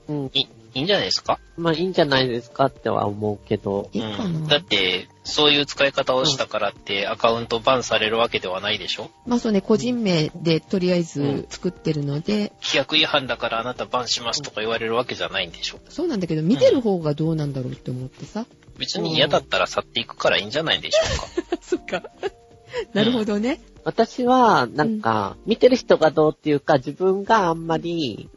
[0.09, 0.31] うん。
[0.35, 0.41] いい、
[0.75, 1.39] いいんじゃないですか？
[1.57, 3.91] まあいいんじゃないですかっては思うけど。
[3.93, 4.47] いいかな、うん。
[4.49, 9.11] だって、そういう使い方をしたからってアカウントバンされるわけではないでしょ？
[9.27, 15.81] まあそうね、個人名でとりあえず作ってるので、規約違反だからあなたバンしますとか言われるわけじゃないんでしょ？
[15.89, 18.47] そうなんだけど、見てる方がどうなんだろうって思ってさ。
[18.79, 21.01] 別に嫌だったら去っていくからいいんじゃないでしょ
[21.45, 21.57] うか。
[21.63, 22.03] そっか。
[22.95, 23.61] なるほどね。
[23.85, 28.29] 私は、なんか、見てる人がどうっていうか、自分があんまり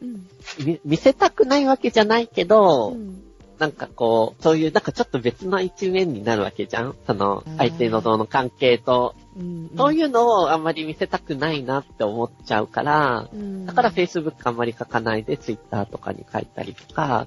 [0.84, 3.22] 見せたくないわけじゃないけど、うん
[3.58, 6.94] なんかこう、そういう、なんかちょっと別の一面になるわけじゃん？
[7.06, 9.14] その相手のどの関係と。
[9.36, 13.66] うんそういうのをあんまり見せたくないなって思っちゃうから、うん。
[13.66, 17.26] だから Facebook あんまり書かないで Twitter とかに書いたりとか、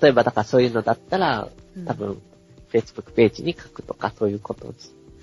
[0.00, 1.84] 例えばだからそういうのだったら、うん。
[1.84, 2.22] 多分
[2.72, 4.74] Facebook ページに書くとかそういうことを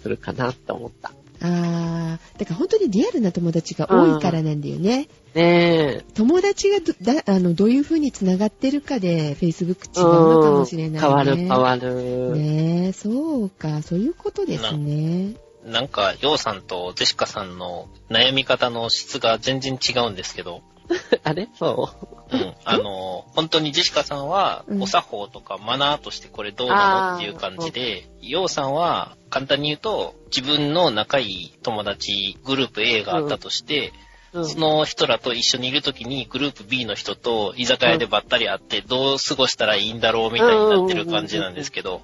[0.02, 1.12] するかなって思った。
[1.42, 5.08] あー、だから本当にリアルな友達が多いからなんだよね。
[5.34, 6.06] ねえ。
[6.14, 11.00] 友達がどだあのどういう風に繋がってるかで Facebook 違うのかもしれないね。
[11.00, 12.38] 変わる変わる。
[12.38, 15.34] ねえ、そうか、そういうことですね。
[15.66, 20.62] なんか、ヨウさんとジェシカさんの悩み方の質が全然違うんですけど、
[21.24, 21.48] あれ？
[21.58, 21.90] そ
[22.32, 22.54] うん。
[22.64, 33.94] あの、本当にジェシカさんはう、んお作法とかマナーとしてこれどうなのっていう感じで、ヨウさんは、簡単に言うと、自分の仲いい友達、グループ A があったとして、
[34.34, 34.40] う。
[34.40, 34.48] うん。
[34.48, 42.02] その人らと一緒にいるときに、グループ B の人と居酒屋でばったり会って、どう過ごしたらいいんだろうみたいになってる感じなんですけど、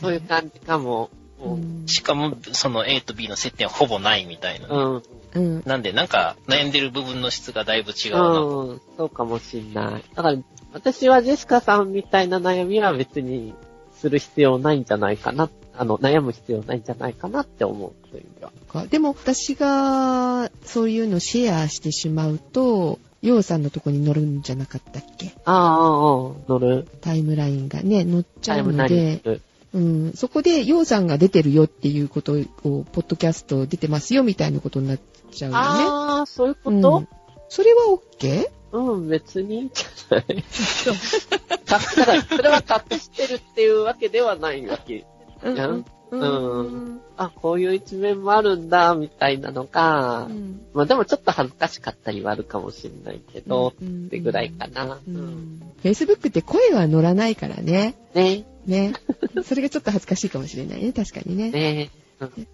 [0.00, 1.10] そういう感じかも。
[1.86, 4.68] しかも、その A と B の接点はほぼないみたいな。
[4.68, 5.02] うん。
[5.34, 8.60] うんなんで、なんか、悩んでる部分の質がだいぶ違うなと。
[8.60, 8.80] うん。
[8.96, 10.04] そうかもしんない。
[10.14, 10.38] だから、
[10.72, 13.54] 私はジェシカさんみたいな悩みは別に
[13.92, 15.50] する必要ないんじゃないかな。
[15.76, 18.52] あの、悩む必要ないんじゃないかなって思うという意味では。
[18.68, 25.32] かでも私がそういうのシェアしてしまうと、ヨウさんのとこに乗るんじゃなかったっけ？
[25.44, 26.86] ああ、ああ、乗る。
[27.00, 29.40] タイムラインがね、乗っちゃうので。
[29.74, 34.98] うん、そこでヨウさんが出てるよっていうことを、ポッドキャスト出てますよみたいなことになっ
[35.30, 35.62] ちゃうよね。
[35.62, 37.04] ああ、そういうこうんと、
[37.48, 38.50] それは OK?
[38.70, 40.24] うん、別にいいんじゃない
[41.64, 45.06] たら、それは隠してるっていうわけではないわけ。
[45.42, 54.84] うんやんうんあ、こういう一面もあるんだ、みたいなのが、うんまあでもちょっと恥ずかしかったりはあるかもしれないけど、うんってぐらいかな。
[54.94, 55.16] ううん。
[55.16, 57.94] ん Facebook って声は乗らないからね。
[58.14, 58.94] ねね。
[59.44, 60.92] それがちょっと恥ずかしいかもしれないね。
[60.92, 61.50] 確かにね。
[61.50, 62.07] ねうん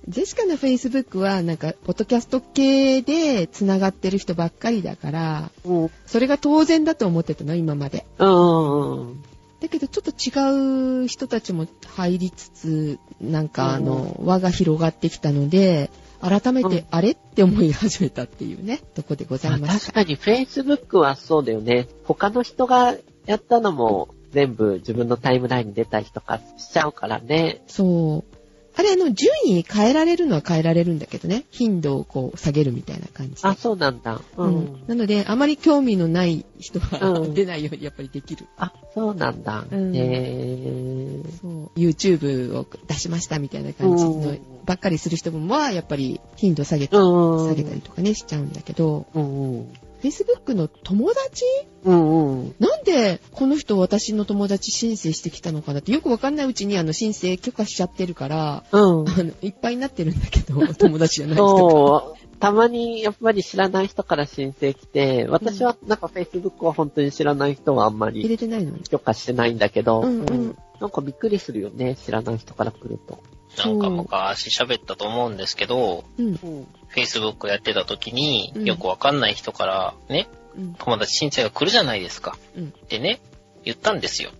[0.08, 5.90] ジェシカの Facebook はなんか、ポッドキャスト系で繋がってる人ばっかりだから、うん。
[6.06, 8.04] それが当然だと思ってたの、今まで。
[8.18, 9.22] うんうん。
[9.60, 15.90] だけどちょっと違う人たちも入りつつ、なんかあの、輪が広がってきたので、
[16.20, 19.92] 改めて、うんあれって思い始めたっていうね、とこでございました。
[19.92, 21.88] 確かに Facebook はそうだよね。
[22.04, 22.94] 他の人が
[23.26, 27.62] やったのも全部自分のタイムラインに出たりとかしちゃうからね。
[27.66, 28.33] そう。
[28.76, 31.44] あれ、あの、順位変えられるのは変えられるんだけどね。
[31.50, 33.48] 頻度をこう下げるみたいな感じで。
[33.48, 34.20] あ、そうなんだ。
[34.36, 34.42] う。
[34.42, 34.84] うんん。
[34.88, 38.46] なので、あまり興味のない人は、うん出ないようにやっぱりできる。
[38.56, 39.64] あ、そうなんだ。
[39.70, 41.40] うんへー。
[41.40, 41.78] そう。
[41.78, 47.48] YouTube を出しましたみたいな感じのうんばっかりする人も、まあ、やっぱり頻度下げたうん。
[47.48, 49.72] 下げたりとかね、しちゃうんだけど、うんうん。
[50.04, 51.44] Facebook の友達？
[51.84, 52.54] うんうん。
[52.58, 59.08] なんでこの人私の友達申請してきたのかなってよくわかんないうちにあの申請許可しちゃってるから、うん。
[59.08, 62.16] あの、いっぱいになってるんだけど、 友達じゃない人。
[62.38, 68.82] たまにやっぱり知らない人から申請来て、私はなんか Facebook は本当に知らない人はあんま入りれてないのに。
[68.82, 73.22] 許可してないんだけど、うんうんなんかびっくりするよね、知らない人から来ると。
[73.56, 76.66] なんか昔喋ったと思うんですけど、うん。
[76.96, 77.02] うん。
[77.02, 80.74] Facebook やってた時にうんよくわかんない人からね、うん。
[80.74, 82.36] 友達申請が来るじゃないですか。
[82.56, 83.20] うんでね、
[83.64, 84.30] 言ったんですよ。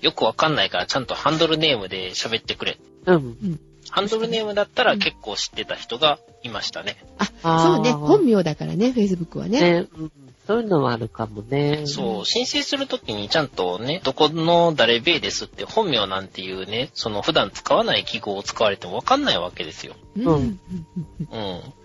[0.00, 2.78] よくわかんないからちゃんとハンドルネームで喋ってくれ。
[3.06, 3.60] うん。
[3.90, 6.96] ハンドルネームだったら結構知ってた人がいましたね。
[7.18, 7.92] あ、あーそうね。
[7.92, 9.60] 本名だからね、Facebook はね。
[9.60, 10.12] ね、うん。
[10.46, 11.86] そういうのはあるかもね。
[11.86, 19.94] そう、申請するときにちゃんとね、どこの誰米ですって本名なんていうね、その普段使わない記号を使われてもわかんないわけですよ。
[20.16, 20.26] うん。
[20.26, 20.60] うん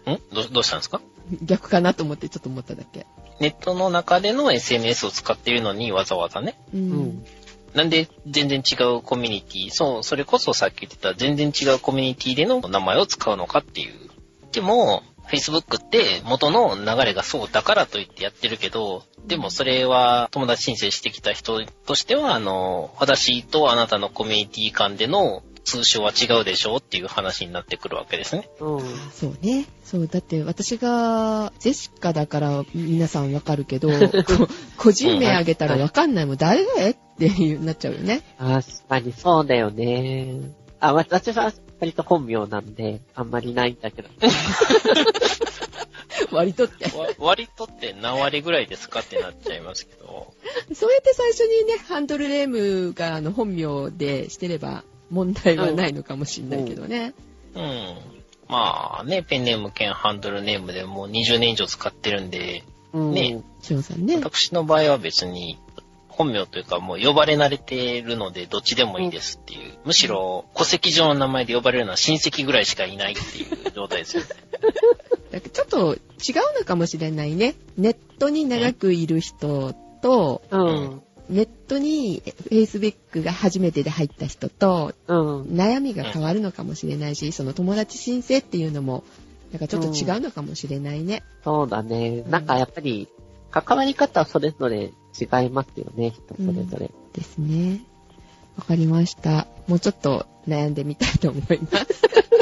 [0.05, 0.13] うん。
[0.13, 1.01] んどどうしたんですか？
[1.41, 3.05] 逆かなと思ってちょっと思っただけ。
[3.39, 6.59] ネットの中での SNS を使っているのにわざわざね。
[6.73, 6.77] う。
[6.77, 7.25] うんん。
[7.73, 14.09] なんで全然違うコミュニティ、そう、それこそさっき言ってた全然違うコミュニティでの名前を使うのかっていう。
[14.51, 28.49] でも、Facebook って元の流れがそうだからと言ってやってるけど、でもそれは友達申請してきた人としては、あの、私とあなたのコミュニティ間での通称は違うでしょうっていう話になってくるわけですね。
[28.59, 28.79] うん。
[29.11, 29.65] そうね。
[29.83, 33.89] そう、だって私がジェシカだから皆さんわかるけど、
[34.25, 38.23] こ個人名あげたらわかんないもん、誰っていうなっちゃうよね。
[38.39, 40.41] 確かにそうだよね。
[40.79, 44.09] あ、私は割と本名なんで、あんまりないんだけど。
[46.31, 46.85] 割とって。
[46.97, 50.33] わ割とって何割ぐらいですかってなっちゃいますけど。
[50.73, 57.13] そうやって最初にね、ハンドルネームがあの本名でしてれば問題はないのかもしんないけどね。
[57.55, 57.97] うん。
[58.47, 62.63] まあね、ペンネーム兼ハンドルネームでもう20年以上使ってるんで、
[62.93, 63.11] うん。
[63.11, 64.17] ねさんね。
[64.17, 65.59] 私の場合は別に
[66.19, 69.77] 本名というかもう呼ばれ慣れてるのでどっちでもいいですっていう。
[69.85, 74.27] むしろ戸籍上の名前で呼ばれるのは親戚ぐらいしかいないっていう状態ですよね。
[75.31, 77.55] だからちょっと違うのかもしれないね。
[77.77, 81.01] ネットに長くいる人と、うん。
[81.29, 85.41] ネットに Facebook が初めてで入った人と、うん。
[85.43, 89.05] 悩みが変わるのかもしれないし、その友達申請っていうのも、
[89.53, 91.23] なんかちょっと違うのかもしれないね。
[91.45, 92.23] そうだね。
[92.27, 93.07] なんかやっぱり、
[93.51, 96.91] 関わり方はそれぞれ違いますよね、人それぞれ。
[97.13, 97.81] ですね。
[98.57, 99.47] わかりました。
[99.67, 101.85] もうちょっと悩んでみたいと思います。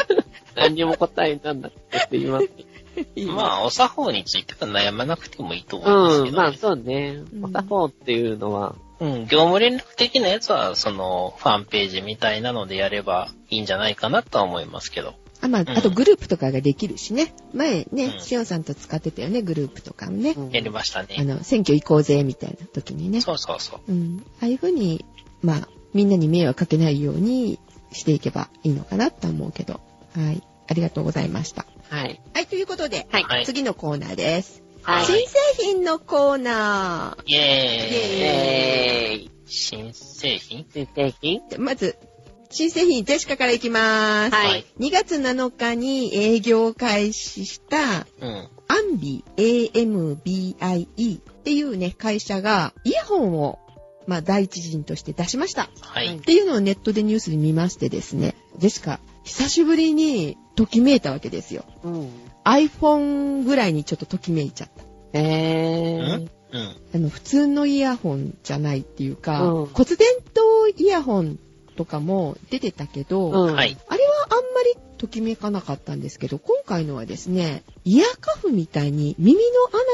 [0.56, 2.78] 何にも答えになんなくてすいません。
[3.36, 7.24] まあ、お作法については悩まなくてもいいと思いますうん、けど、ねまあそうね。
[7.34, 15.14] うんお作法っていうのは、うん、業務連絡的なやつは、その、ファンページみたいなのでやればいいんじゃないかなとは思いますけど。
[15.42, 17.34] あ、まあ、うんあとグループとかができるしね。
[17.54, 20.32] 前ねう、んしおんさんと使ってたよね、グループとかもね。
[20.32, 21.24] うんやりましたあね。
[21.24, 23.22] の、選挙行こうぜ、みたいな時にね。
[23.22, 23.92] そうそうそう。
[23.92, 24.24] うん。
[24.42, 25.06] ああいう風に、
[25.42, 27.60] まあ、みんなに迷惑かけないように
[27.92, 29.80] していけばいいのかなと思うけど。
[30.16, 30.42] はい。
[30.70, 31.66] ありがとうございました。
[31.90, 32.20] はい。
[32.34, 34.64] はい、ということで、はいはい次のコーナーです。
[34.84, 37.42] はい新製品のコーナイェーイ
[38.22, 39.32] えーイ。
[39.46, 40.66] 新製品？
[40.74, 41.42] 新製品？
[41.52, 41.62] ー。
[41.62, 41.98] まず、
[42.50, 44.36] 新製品、ジェシカからいきます。
[44.36, 48.50] はい2月7日に営業開始した、うん。
[48.68, 53.60] アンビ、AMBIE っていうね、会社が、イヤホンを、
[54.06, 55.70] まあ、第一陣として出しました。
[55.82, 56.18] はい。
[56.18, 61.66] っていうのをネットでニュースで見ましてですね、ジェシカ、久しぶりにときめいたわけですよ。
[61.84, 62.10] うん。
[62.46, 64.84] iPhone ぐらいにちょっとときめいちゃった。
[65.14, 66.30] えー。
[66.54, 66.76] うん。
[66.96, 71.40] あの、普通のイヤホンじゃないっていうか、うん骨伝導イヤホン
[71.78, 73.54] とかも出てたけど、うん。
[73.54, 73.78] はい。
[73.88, 79.42] あれはあんまりときめかなかったんですけど、今回のはですね、イヤーカフみたいに耳の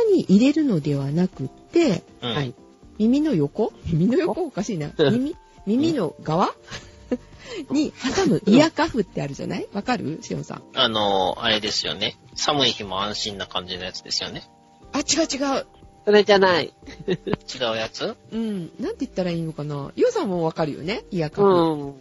[0.08, 2.34] 穴に入れるのではなくって、うん。
[2.34, 2.56] はい。
[2.98, 3.74] 耳の横？
[3.86, 4.46] 耳の横？
[4.46, 4.92] おかしいな。
[4.98, 5.36] 耳、
[5.68, 6.56] 耳の側？
[7.70, 9.68] に挟むイヤーカフってあるじゃない？
[9.74, 10.20] わかる？
[10.24, 10.64] しおんさん。
[10.74, 12.18] あの、あれですよね。
[12.36, 14.44] 寒い日も安心な感じのやつですよね。
[14.92, 15.66] あ、違う違う。
[16.06, 16.74] それじゃない。
[17.08, 17.14] 違
[17.74, 18.16] うやつ？
[18.32, 18.72] うん。
[18.80, 19.92] なんて言ったらいいのかな？
[19.96, 21.04] ヨウさんもわかるよね？
[21.12, 21.48] イヤーカフ。
[21.48, 21.94] うん。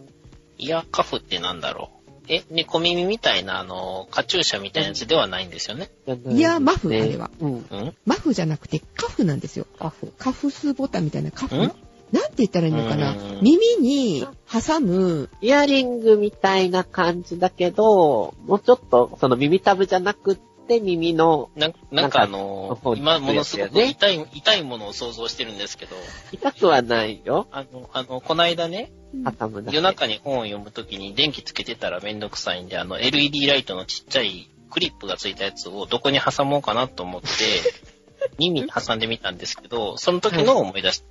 [0.57, 2.09] イヤーカフってなんだろう？
[2.27, 5.89] え、猫耳みたいな、あの、カチューシャみたいなやつではないんですよね？
[6.27, 7.31] いいやマフあれは。
[7.39, 7.65] うん。
[7.69, 7.93] うん？
[8.05, 9.67] マフじゃなくてカフなんですよ。
[9.79, 10.13] カフ。
[10.17, 11.59] カフスボタンみたいなカフん？
[11.59, 13.11] なんて言ったらいいのかな？
[13.11, 25.95] うん耳に挟む、イヤリングみたいな感じだけど、もうちょっと、その耳たぶじゃなくって耳のななんかあのなんか今ものすごくね痛い、痛いものを想像してるんですけど、
[26.31, 27.47] 痛くはないよ。
[27.51, 28.91] あの、あの、こないだね。
[29.71, 37.27] 夜中に本を読むときに電気つけてたらめんどくさいんで、あの、LED ライトのちっちゃいクリップがついたやつをどこに挟もうかなと思って、
[38.39, 41.05] 耳に挟んでみたんですけど、その時のを思い出した。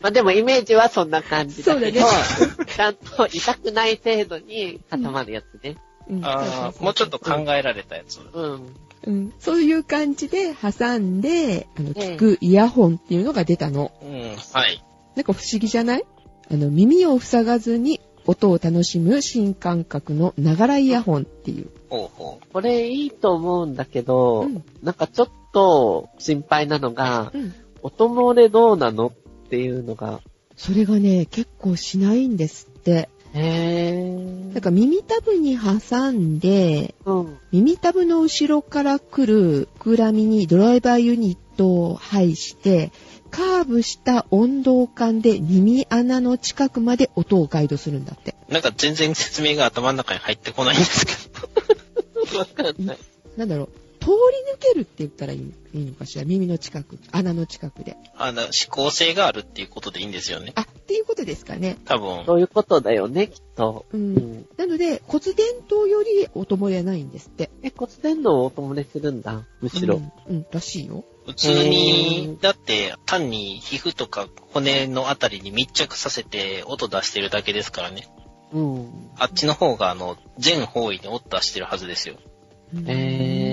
[0.00, 5.76] まあでもイメージはそんな感じだけど、そうちゃんと痛くない程度に挟まるやつね。
[6.08, 8.20] うんああ、もうちょっと考えられたやつ。
[8.32, 8.76] うん。
[9.06, 13.92] うんそういう感じで挟んで、あの、ええ聞くイヤホンっていうのが出たの。
[14.02, 14.10] うん、
[14.52, 14.82] はい。
[15.14, 16.04] なんか不思議じゃない？
[16.50, 21.70] あの、耳を塞がずに音を楽しむ新感覚のながらイヤホンっていう。
[21.88, 27.54] ほうほこれいいと思うんだけど、うんなんかちょっと心配なのが、うん。
[27.82, 29.06] 音漏れどうなの？
[29.06, 30.20] っていうのが、
[30.56, 33.08] それがね、結構しないんですって。
[33.34, 37.38] なんか耳たぶに挟んで、うん。
[37.52, 42.92] 耳たぶの後ろから来る膨らみにドライバーユニットを配して、
[43.30, 48.34] カーブした温度感で耳穴の近くまで音をガイドするんだって。
[48.48, 48.52] う。
[48.52, 51.12] なんか全然説明が頭の中に入ってこないんですけ
[52.32, 52.38] ど。
[52.38, 52.98] わかんない。
[53.36, 53.68] なんだろう、
[54.06, 54.16] 通り
[54.54, 56.24] 抜けるって言ったらいいのかしら？
[56.24, 57.96] 耳の近く、穴の近くで。
[58.16, 60.52] あの、指向性があるっていうことでいいんですよね。
[60.54, 61.76] あ、っていうことですかね。
[61.86, 62.24] 多分。
[62.24, 63.84] そういうことだよね、きっと。
[63.92, 63.96] う。
[63.96, 64.46] うんん。
[64.56, 67.50] なので、骨伝導より音漏れはないんですって。
[67.64, 69.96] え、骨伝導を音漏れするんだ、むしろ。
[69.96, 69.98] う
[70.32, 71.04] ん、うん、らしいよ。
[71.26, 78.06] 普通に、だって単に皮膚とか骨のあたりに密着させて音出してるだけですからね。
[78.52, 79.10] うん。
[79.18, 82.14] あっちの方があの、全方位に音出してるはずですよ。
[82.86, 83.45] えー。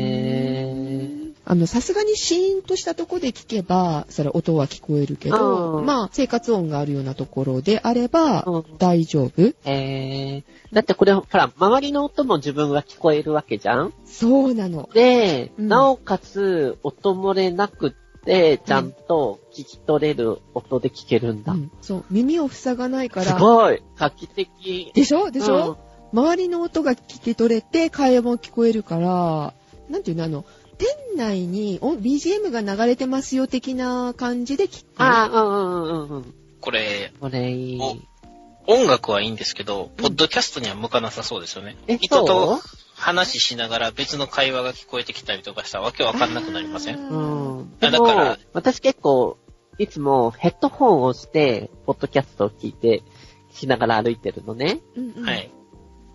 [1.54, 10.74] あの、さすがにシーンとしたとこで聞けば、それ音は聞こえるけど、うんまあ、生活音があるようなところであれば、うん大丈夫えー。
[10.74, 14.90] だってこれ、ほら、周りの音も自分は聞こえるわけじゃんそうなの。
[14.96, 17.92] で、うんなおかつ、音漏れなくっ
[18.26, 21.54] て、ちゃんと聞き取れる音で聞けるんだ。
[21.54, 22.06] うん、そう。
[22.10, 23.38] 耳を塞がないかすら。
[23.38, 24.92] ごい画期的。
[24.96, 25.30] でしょ？
[25.30, 25.78] でしょ、
[26.14, 29.54] 周りの音が聞き取れて、会話も聞こえるから、
[29.90, 30.46] なんていうの、あの、
[30.78, 34.88] 店内にお BGM が流れてますよ的な感じで聞く？
[34.98, 36.34] ああ、うんうんうんうん。
[36.62, 37.80] これ、これいい。
[37.80, 41.76] お音楽はいいんですけど、ポッドキャストには向かなさそうですよね。
[41.88, 42.60] え、人と
[42.96, 46.98] 話ししながら別の会話が聞こえてきたりとかしたらわけわかんなくなりません？
[46.98, 47.80] うん。
[47.80, 49.38] だから私結構、
[49.78, 53.04] いつもヘッドホンをして、ポッドキャストを聞いて、
[53.52, 54.80] しながら歩いてるのね。
[54.96, 55.52] うんうん、はい。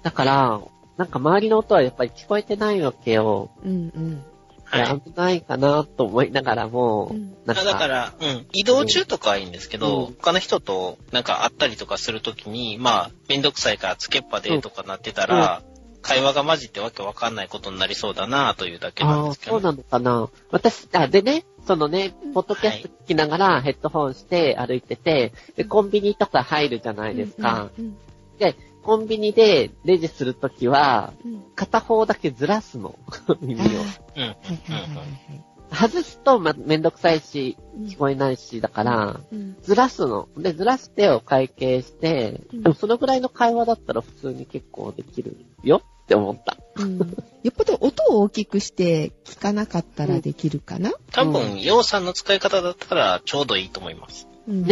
[0.02, 0.61] だから、
[0.96, 3.50] なんか周りの音はやっぱり聞こえてないわけよ。
[3.62, 4.24] うんうん。
[4.71, 5.01] はい。
[5.01, 7.35] 危ないかなと思いながらも、うん。
[7.47, 10.14] あなんか、だから、うん、移動中とかはいいんですけど、うん。
[10.14, 15.62] 他の人となんか会ったりとかするときに、まあ、めんどくさいからつけっぱでとかなってたら、
[16.03, 20.29] 会話が混じってわけわかんないことになりそうだなというだけなんああ、ですけど、そうなのかな。
[20.51, 27.71] 私、あ、でね、そのね、ポッドキャスト聞きながらヘッドホンして歩いてて、で、コンビニとか入るじゃないですか。
[27.79, 27.97] うん。
[28.39, 31.43] で、コンビニでレジするときは、うんうん。
[31.55, 32.99] 片方だけずらすの。
[33.41, 33.64] 耳を。
[33.64, 33.76] うん。
[33.76, 40.29] はいはいはいはい外すと、ま、めんどくさいし、うん聞こえないし、だから、うんずらすの。
[40.37, 46.57] で、ずらしてお会計して、うんでもそのぐらいの会話だったら普通に結構できるよって思った。
[46.76, 47.05] うんよ
[47.51, 54.26] っぽど音を大きくして聞かなかったらできるかな、多分、洋さんの使い方だったらちょうどいいと思います。
[54.49, 54.64] うん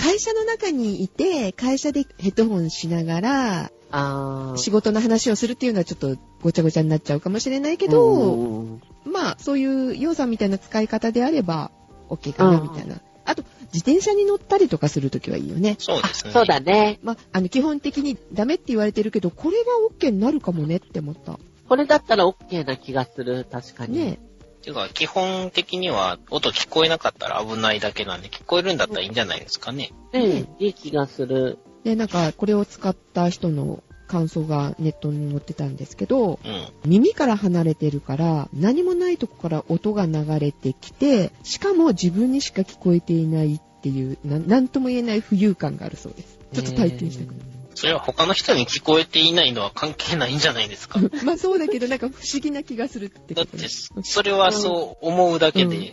[0.00, 3.70] 会社の中にいて、会社でヘッドホンしながら。
[4.56, 11.70] 仕事の話をするっていうのはちょっとごちゃごちゃになっちゃうかもしれないけけど、まあ、そういう、ヨウさんみたいな使い方であれば、
[12.08, 13.00] OK かな、うんみたいな。
[13.24, 13.42] あと、
[13.72, 15.76] 自転車に乗ったりとかするときはいいよね。
[15.78, 16.32] そうですね。
[16.32, 16.98] そうだね。
[17.02, 19.64] まあ、あの、基本的にダメって言われてるけど、これは
[19.98, 21.38] OK になるかもねって思った。
[21.68, 23.46] これだったら OK な気がする。
[23.50, 23.98] 確かに。
[23.98, 24.18] ね
[24.60, 29.92] ていうか、基本的には音聞こえなかったら危ないだけなんで、聞こえるんだったらいいんじゃないですかね。
[30.12, 31.58] ねいい気がする。
[31.84, 36.68] で、なんか、これを使った人の感想がネットに載ってたんですけど、うん。
[36.84, 46.38] 耳から離れてるから、何もないとこから音が流れてきて、しかも自分にしか聞こえていないっていう、ななんとも言えない浮遊感があるそうです。
[46.52, 47.40] ちょっと体験してくる。
[47.74, 50.98] それは他の人に聞こえていないのは関係ないんじゃないですか？
[51.24, 53.68] まあそうだけど、なんか不思議な気がするってだってことね。
[54.04, 55.92] それはそう思うだけで、うん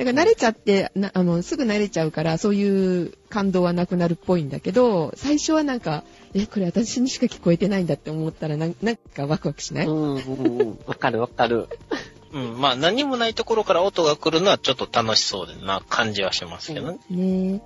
[0.00, 10.78] だから慣れちゃってなあの、すぐ慣れちゃうから、そういう感動はなくなるっぽいんだけど、最初はなんか、え、これ私にしか聞こえてないんだって思ったら、なんなんかワクワクしない、うん、うん、うん。
[10.86, 11.68] わかるわかる。
[12.32, 16.98] うん、まあ何もないところから音が来るのはちょっと楽しそうな感じはしますけどね。
[17.10, 17.62] ね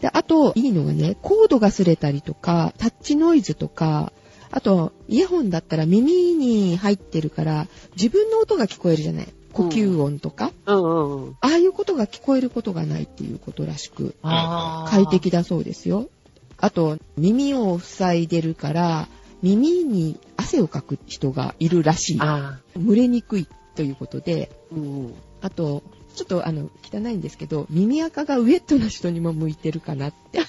[0.00, 4.12] で、あと、いいのがね、コードが擦れたりとか、タッチノイズとか、
[4.50, 9.28] あと、イヤホンだったら耳に入ってるから、自分の音が聞こえるじゃない？
[9.52, 11.36] 呼吸音とか、うんうんうん。
[11.40, 16.08] ああいうことが聞こえることがないっていうことらしく、快適だそうですよ。
[16.58, 19.08] あと、耳を塞いでるから、
[19.42, 22.18] 耳に汗をかく人がいるらしい。
[22.20, 25.14] あ蒸れにくいということで、うん。
[25.40, 25.82] あと、
[26.20, 30.40] ちょっとあの、汚いんですけど、耳垢がウェットな人にも向いてるかなって。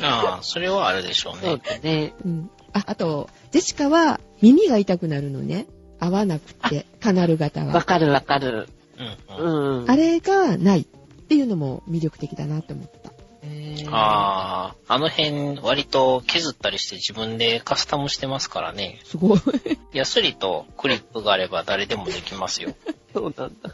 [0.00, 1.62] ああ、それはあるでしょうそうね。
[1.62, 2.14] だね。
[2.24, 2.50] うん。
[2.72, 5.66] あ、あと、ジェシカは耳が痛くなるのね。
[6.00, 7.74] 合わなくて、カナル型は。
[7.74, 8.70] わかるわかる。
[9.28, 9.80] うん、うん。
[9.82, 9.90] うん。
[9.90, 10.84] あれがないっ
[11.26, 13.10] ていうのも魅力的だなって思った。
[13.42, 19.00] へーああ、あの辺割と削ったりして自分でカスタムしてますからね。
[19.04, 19.40] すごい。
[19.92, 22.74] ヤスリとクリップがあれば誰でもできますよ。
[23.12, 23.70] そうなんだ。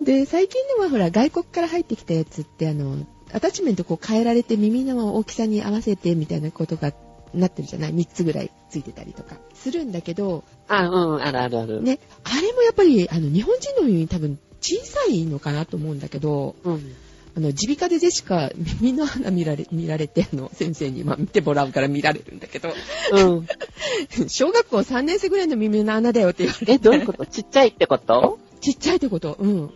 [0.00, 6.92] で、最近のはほら、外国から入ってきたやつって、あの、アタッチメントこう変えられて耳の大きさに合わせてみたいなことが
[7.34, 11.82] なってるじゃない ?3 つぐらいついてたりとかするんだけど、あ、うん、あるあるある。。
[11.82, 16.94] ね、あれもやっぱり、あの、日本人の耳に多分小さいのかなと思うんだけど、うん。
[17.36, 22.72] あの、耳鼻科でジェシカ、耳の穴見られ、見られて、あの、先生に、まあ、見てもらうから見られるんだけど、
[23.12, 23.46] うん。
[24.28, 26.72] 小学校3年生ぐらいの耳の穴だよって言われて。
[26.72, 27.26] え、どういうこと？
[27.26, 28.38] ちっちゃいってこと？
[28.60, 29.34] ちっちゃいってこと？
[29.34, 29.70] うん。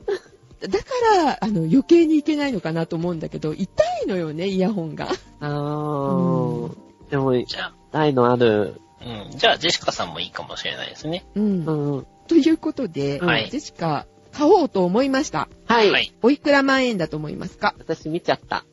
[0.61, 0.85] だか
[1.25, 5.09] ら、あの、余計にいけないのかなと思うんだけど、痛いのよね、イヤホンが。
[5.41, 7.11] あうー。
[7.11, 8.81] でも、じゃあ、ないのある。
[9.01, 9.39] うん。
[9.39, 11.25] じゃあ、ジェシカさんもいいかもしれないですね。
[11.35, 11.65] うん。
[11.65, 12.07] うん。
[12.29, 15.49] ということで、はいジェシカ、買おうと思いました。
[15.67, 15.91] はい。
[15.91, 16.13] はい。
[16.23, 17.75] おいくら万円だと思いますか？
[17.79, 18.65] 私見ちゃった。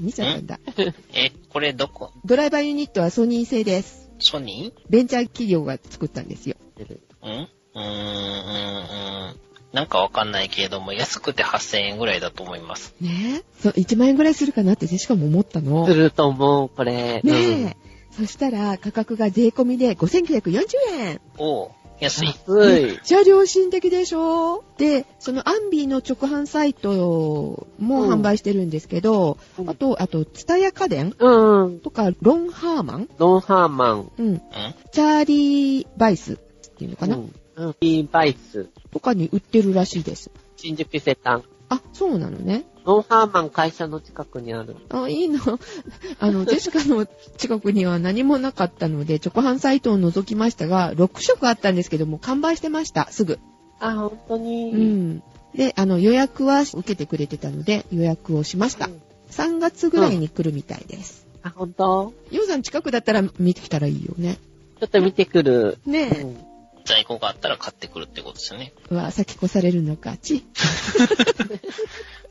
[0.00, 0.58] 見ちゃったんだ。
[1.12, 2.10] え、これどこ？
[2.24, 4.10] ドライバーユニットはソニー製です。
[4.18, 6.56] ソニベンチャー企業が作ったんですよ。
[6.78, 6.84] ー
[7.22, 7.30] うん？
[7.30, 9.43] うーん、うーん、うーん。
[9.74, 12.94] なんかわかんないけれども、安くて8000円ぐらいだと思います。
[13.00, 13.42] ね？
[13.42, 13.60] え。
[13.60, 15.82] そう、1万円ぐらいするかなってジェシカも思ったの。
[15.82, 17.20] ねすると思う、これ。
[17.26, 17.76] え。
[18.12, 20.62] そしたら、価格が税込みで5940
[21.00, 21.20] 円。
[21.38, 22.28] おう、安い。
[22.28, 22.84] 安い。
[22.84, 24.62] めっちゃ良心的でしょ？
[24.78, 31.80] で、そのアンビーの直販サイトも販売してるんですけど、うんあと、あと、ツタヤ家電うん。
[31.80, 34.12] とか、ロンハーマンロンハーマン。
[34.16, 34.26] うん。
[34.26, 34.42] うん
[34.92, 36.36] チャーリー・バイスっ
[36.76, 37.34] ていうのかな、うん。
[37.56, 37.70] うん。
[37.70, 38.68] ーバイス。
[38.92, 40.30] とかに売ってるらしいです。
[40.56, 41.42] 新宿伊勢丹。
[41.68, 42.64] あ、そうなのね。
[42.84, 44.76] ロンハーマン会社の近くにある。
[44.90, 45.40] あ、いいの。
[46.20, 47.06] あの、ジェシカの
[47.38, 51.76] 近くには何もなかったので、直販サイトを覗きましたが、6色あったん。
[51.76, 53.08] ですけども、完売してました。
[53.10, 53.38] すぐ。
[53.80, 54.70] あ、本当に。
[54.70, 55.22] うん。
[55.54, 58.90] で、あの、予約は受けてくれてたので、予約をしましたう。
[58.90, 59.00] ん。
[59.30, 61.26] 3月ぐらいに来るみたいです。
[61.42, 62.62] あ、本当ヨウさん。
[62.62, 64.38] 近くだったら見てきたらいいよね。
[64.80, 65.78] ちょっと見てくる。
[65.86, 66.53] うねん。
[66.84, 68.72] 在庫があったら買ってくるってことですよね。
[68.90, 68.94] え。
[68.94, 70.16] うわ、先越されるのか。
[70.16, 70.44] ち。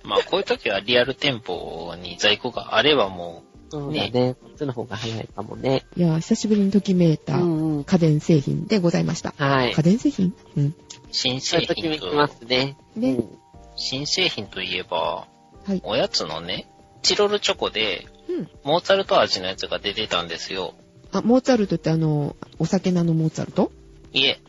[0.04, 3.44] まあ、こういう時はリアル店舗に在庫があればも
[3.74, 4.36] そうだね。
[4.40, 5.84] こっちの方が早いかもね。
[5.98, 7.84] いや、久しぶりにときめいたうんうん。
[7.84, 9.34] 家電製品でございました。
[9.36, 9.82] はい家。
[9.82, 10.36] 電製品？
[10.56, 10.66] うん。
[10.68, 10.74] う、
[11.12, 12.78] 新そうい製品う時に来まと、すね。
[12.96, 13.30] ねうん
[13.76, 15.28] 新製品といえば、
[15.66, 15.82] はい。
[15.84, 16.68] おやつのね、
[17.02, 18.50] チロルチョコで、うん。
[18.64, 20.76] モーツァルト味のやつが出てたんですよ。
[21.12, 23.72] あ、モーツァルトってあの、お酒なのモーツァルト？
[24.14, 24.40] いえ、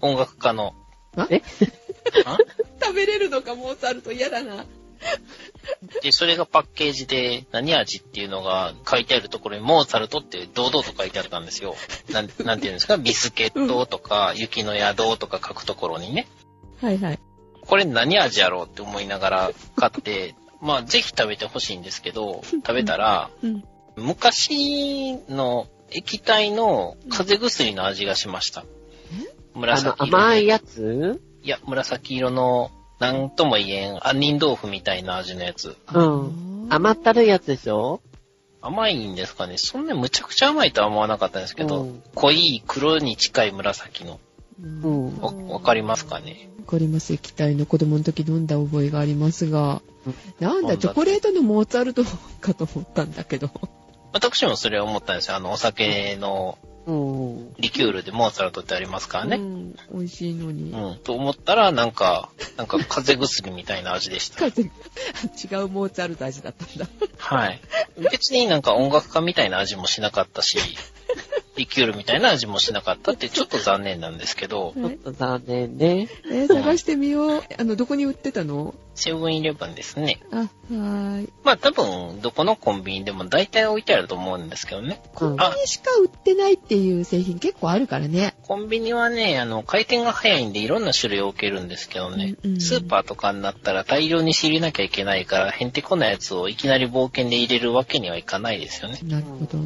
[0.00, 0.74] 音楽家の。
[1.16, 1.26] あ？
[1.30, 1.42] え？
[2.26, 2.38] あ？
[2.80, 4.66] 食べれるのか、モーツァルト嫌だな。
[6.02, 11.74] で、それがパッケージで何味っていうのが書いてあるところにモーツァルトって堂々と書いてあったんですよ。
[12.10, 12.96] なんなんていうんですか？
[12.98, 16.28] ビスケットとか雪の宿とか書くところにね。
[16.80, 17.18] はいはい。
[17.62, 23.64] これ何味やろうって思いながら買って、 まあぜひ食べてほしいんですけど、食べたら、うん。
[23.96, 28.64] 昔の液体の風邪薬の味がしました。
[29.54, 31.20] あ紫の、色甘いやつ？
[31.42, 35.76] いや、紫色の、なんとも言えん、杏仁豆腐みたいな味のやつ。
[35.92, 36.66] うん。
[36.70, 38.00] あ甘ったるいやつでしょ？
[38.60, 44.20] 甘いんですかねそんなむちゃくちゃ甘いとは思わなかったんですけど、うん濃い黒に近い紫の。
[44.62, 45.18] ーうん。
[45.48, 46.48] わわかりますかね？
[46.60, 47.12] わかります。
[47.12, 50.14] 液体の子供の時飲んだ覚えがありますがうん。
[50.38, 52.04] なんだ、飲んだチョコレートのモーツァルト
[52.40, 53.50] かと思ったんだけど。
[54.12, 55.36] 私もそれは思ったんですよ。
[55.36, 56.71] あの、お酒のうん。
[56.86, 59.36] リキュールでモーツァルトってありますからね。
[59.36, 59.72] うん。
[59.92, 60.72] 美味しいのに。
[60.72, 60.98] うん。
[60.98, 64.38] と思ったら、なんか、なんか風邪薬みたいな味でした。
[64.38, 64.70] 風違う
[65.68, 66.86] モーツァルト味だったんだ。
[67.18, 67.60] はい。
[68.10, 70.58] 別になんか音楽家みたいな味もしなかったし、
[71.56, 76.08] リキュールみたいな味もしなかったってちょっと残念なんですけど、ちょっと残念ね。
[76.30, 77.42] えー探してみよう。
[77.58, 78.74] あの、どこに売ってたの？
[78.94, 80.20] セブンイレブンですね。
[80.30, 81.32] あ、はーい。
[81.44, 85.02] まあ多分、どこのコンビニでも大体置いてあると思うんですけどね。
[85.14, 88.34] コンビニしか売ってないっていう製品結構あるからね。
[88.42, 98.98] コンビニはね、あの、回転が早いんでいろんな種類を置けるんですけどね、うんうんスーパーとかになったら大量に仕入れなきゃいけないから、へんてこなやつをいきなり冒険で入れるわけにはいかないですよね。
[99.02, 99.58] なるほど。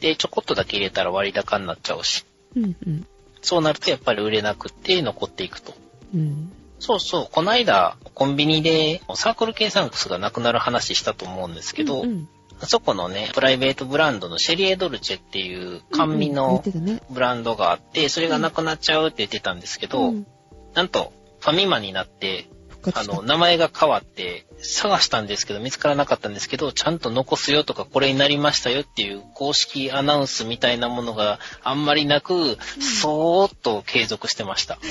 [0.00, 2.24] で、ちょこっとだけ入れたら割高になっちゃうし、
[2.56, 3.06] うんうん。
[3.42, 5.74] そうなるとやっぱり売れなくって残っていくと。
[6.14, 6.52] うん。
[6.78, 12.28] そうそう、この間、コンビニでサークル計算クスがなくなる話したと思うんですけど、うんうん
[12.62, 16.62] あそこのね、プライベートブランドのシェリエドルチェっていう甘味の。
[17.08, 20.26] ブランドがあって、それがなくなっちゃうって言ってたんですけど、うん
[20.74, 22.46] なんと、ファミマになって、
[22.94, 34.78] あの、名前が変わって、探したんですけど、見つからなかったんですけど、ちゃんと残すよとか、これになりましたよっていう公式アナウンスみたいなものがあんまりなく、そーっと継続してました。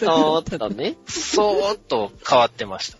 [0.00, 0.96] そーっとね。
[1.08, 2.98] そーっと変わってました。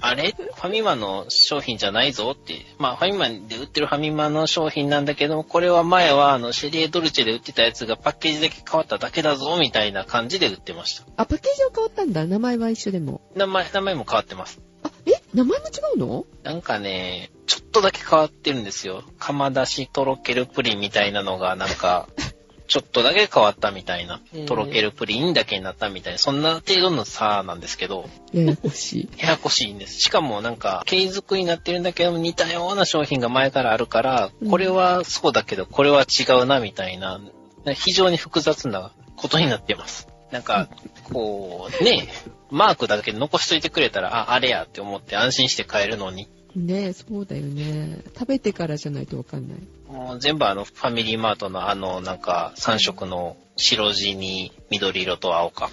[0.00, 0.34] あれ？
[0.36, 2.66] ファミマの商品じゃないぞって。
[2.78, 11.04] まあ、ファミマで売ってるファミマの商品なんだけども、これは前はあの、シェリエドルチェで売ってたやつがパッケージだけ変わっただけだぞ、みたいな感じで売ってました。
[11.16, 12.26] あ、パッケージは変わったんだ。
[12.26, 13.22] 名前は一緒でも。
[13.34, 14.60] 名前、名前も変わってます。
[14.82, 15.12] あ、え？
[15.34, 16.26] 名前も違うの？
[16.42, 19.02] なんかね、ちょっとだけ変わってるんですよ。
[19.18, 22.08] 釜出しとろけるプリンみたいなのが、なんか、
[22.66, 29.08] ちょっとだけ変わったみたいなとろけるプリンだけになったみたいな、そんな程度の差なんですけど、ややこしい。
[29.18, 30.00] ややこしいんです。
[30.00, 37.20] しかもなんか、継続になってるんだけど、似たような商品が前からあるからうん、これはそうだけど、これは違うな、みたいな、
[37.74, 40.08] 非常に複雑なことになっています。
[40.30, 40.68] なんか、
[41.04, 42.08] こう、ね、
[42.50, 47.98] マークだけ残しといてくれたら、あ、あれやって思って安心して買えるのに、ねそうだよね。
[48.14, 49.58] 食べてからじゃないとわかんない。
[49.88, 55.70] もう全部あの、ファミリーマートのあの、なんか、3色の白地に緑色と青か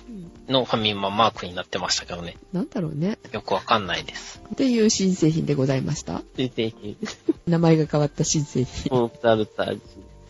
[0.48, 2.38] のファミママークになってましたけどね。
[2.54, 3.18] なんだろうね。
[3.32, 4.42] よくわかんないです。
[4.54, 6.22] っていう新製品でございました？
[6.38, 6.98] 新製品。
[7.48, 8.98] 名前が変わった新製品。
[8.98, 9.82] モンスタルタ味。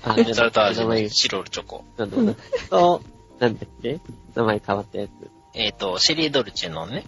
[0.04, 1.84] あモンスタルタ味名前のチロルチョコ。
[1.98, 2.36] なんだろうな。
[2.70, 3.02] と、
[3.40, 4.00] なんだっけ？
[4.34, 5.12] 名前変わったやつ。
[5.56, 7.06] えっ、と、シェリードルチェのね、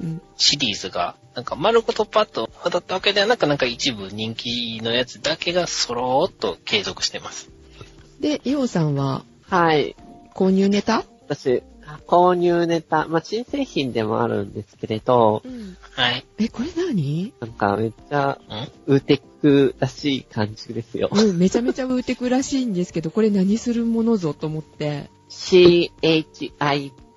[0.00, 0.22] うん、うん。
[0.36, 7.48] シリーズが、なんか丸ごとパッと当たったわけではなく、なんか一部人気のやつだけがそろーっと継続してます。
[8.18, 9.24] で、イオさんは？
[9.42, 9.94] はい。
[10.34, 11.04] 購入ネタ？
[11.28, 11.62] 私、
[12.08, 15.76] 購入ネタ、まあ、新製品でもあるんですけれど、うん。
[15.92, 16.26] はい。
[16.38, 17.32] え、これ何？
[17.40, 18.68] なんかめっちゃ、ん？
[18.86, 21.10] ウーテックらしい感じですよ。
[21.12, 25.08] うん、めちゃめちゃウーテクらしいんですけど、これ何するものぞと思って。
[25.28, 26.52] CHIP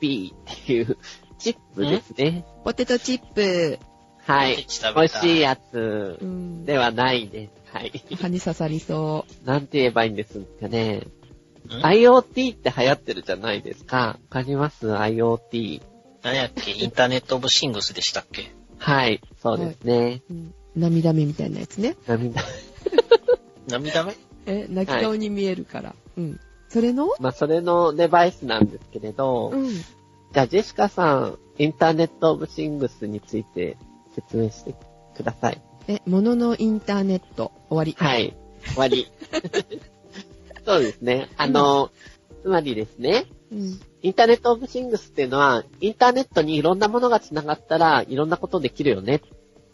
[0.08, 0.97] っていう
[1.38, 2.45] チップですね。
[2.64, 3.80] ポテトチップ。
[4.26, 4.66] はい。
[4.68, 6.66] 食美味しいやつうん。
[6.66, 7.52] ではないです。
[7.74, 7.91] はい。
[8.20, 10.97] 歯に刺さりそなんて言えばいいんですかね。
[10.97, 13.97] ん？IoT って流行ってるじゃないですか。
[13.97, 15.82] わかります ?IoT。
[16.24, 16.72] 何やっけ？
[16.72, 18.52] インターネットオブシングスでしたっけ？
[18.78, 19.22] はい。
[19.41, 20.22] そうですね。
[20.30, 20.34] う。
[20.34, 20.54] うん。
[20.76, 21.95] 涙目みたいなやつね。
[22.08, 22.41] 涙。
[23.68, 24.16] 涙目？
[24.45, 25.95] え、泣き顔に見えるから。
[26.18, 26.39] うん。
[26.70, 27.07] それの？
[27.20, 29.70] まあ、それのデバイスなんですけれど、うん。
[29.70, 33.78] じゃあ、ジェシカさん、インターネットオブシングスについて
[34.15, 34.76] 説明して
[35.17, 35.61] ください。
[35.88, 37.51] え、もののインターネット。
[37.70, 37.95] 終わり。
[37.97, 38.36] はい。
[38.67, 39.11] 終わり。
[40.65, 41.30] そうですね。
[41.38, 41.89] あの、
[42.43, 43.80] つまりですね、うん。
[44.03, 49.22] インターネットオブシングスっていうのは、インターネットにいろんなものが繋がったら、いろんなことできるよねっ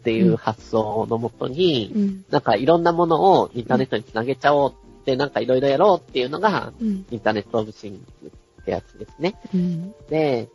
[0.02, 2.24] ていううん発想のもとに、うん。
[2.30, 4.74] なんかいろんなものをインターネットに繋げちゃおう
[5.06, 7.06] って、なんかいろいろやろうっていうのが、うん。
[7.10, 9.36] インターネットオブシングスってやつですね。
[9.54, 9.94] うん。
[10.10, 10.48] で、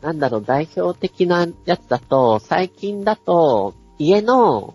[0.00, 4.74] なんだろう、代表的なやつだと、最近だと、家の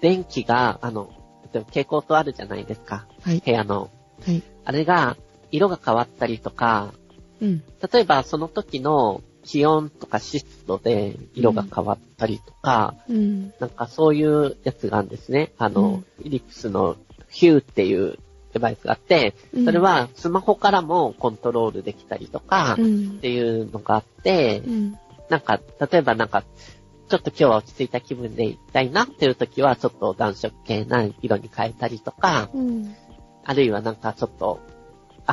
[0.00, 1.10] 電気が、あの、
[1.54, 3.06] 例えば蛍光灯あるじゃないですか。
[3.22, 3.40] はい。
[3.44, 3.90] 部屋の。
[4.24, 4.42] はい。
[4.64, 5.16] あれが、
[5.52, 6.92] 色が変わったりとか、
[7.40, 7.62] うん。
[7.92, 13.52] 例えばその時の気温とか湿度で色が変わったりとか、うん。
[13.60, 15.52] なんかそういうやつがあるんですね。
[15.56, 16.96] あの、フィリップスの
[17.30, 18.18] ヒューっていう
[18.56, 19.34] デバイスがあって、
[19.64, 23.18] それ、はスマホからもコントロールできたりとか、っうん。
[23.20, 24.98] ていうのがあってう、ん。
[25.28, 26.42] なんか、例えばなんか、
[27.08, 32.94] ちょっと今日は落ち着いた気分で行きたいなっていう時は、ちょっと暖色系な色に変えたりとか、うん。
[33.44, 34.58] あるいはなんかちょっと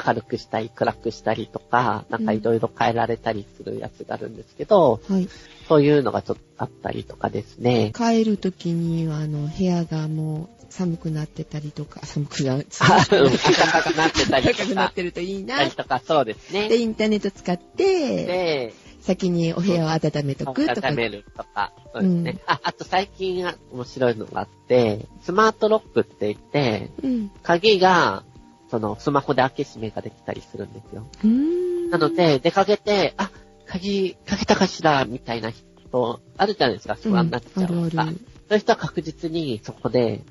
[0.06, 5.30] 明るくしたり暗くしたりとか、なんかいろいろ変えられたりするやつがあるんですけど、はい。
[5.68, 7.94] そういうのがちょっとあったりとかですね。
[7.96, 15.70] 帰るときには、あの、部屋がもう寒くなってたりとか、寒くな、暖かくなってたり暖かくとかなっ、てるといいな。
[15.70, 16.68] とか、そうですね。
[16.68, 20.88] で、インターネット使って、で、先にお部屋を温めとくとか。
[20.88, 22.32] 温めるとか、そうですね。
[22.32, 27.32] うんあ、あと最近面白いのがあって、スマートロックって言って、うん。
[27.44, 28.24] 鍵が、
[28.72, 31.06] その、スマホで開け閉めができたりするんですよ。
[31.24, 31.90] うーん。
[31.92, 33.30] なの、で、出かけて、あ、
[33.68, 37.74] 鍵かけたかしら、みたいな人、あるじゃないですか、不安になっちゃうとか。
[37.74, 38.18] うんあるある。
[38.50, 40.22] そういう人は確実にそこで、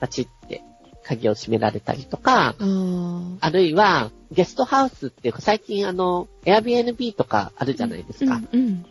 [0.00, 0.62] パチって
[1.02, 2.54] 鍵を閉められたりとか、
[3.40, 8.40] あるいは、ゲストハウスっていうか、最近あの、Airbnb とかあるじゃないですか。
[8.52, 8.60] うん。
[8.60, 8.86] うん。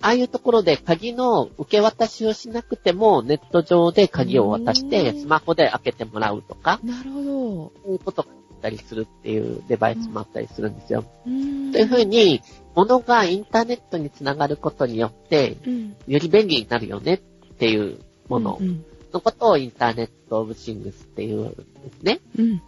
[0.00, 11.04] ああいうところで鍵の受け渡しをしなくても、ネット上で鍵を渡して、うんスマホで開けてもらうとか、なるほそういうことがあったりするっていうデバイスもあったりするんですよ。
[11.24, 12.42] というふうに、
[12.74, 17.98] 物がインターネットにつながることによって、うん、より便利になるよねっていう
[18.28, 18.84] ものうん。
[19.12, 21.56] のことをインターネットオブシングスっていうんで
[21.98, 22.20] すね。
[22.38, 22.62] うん。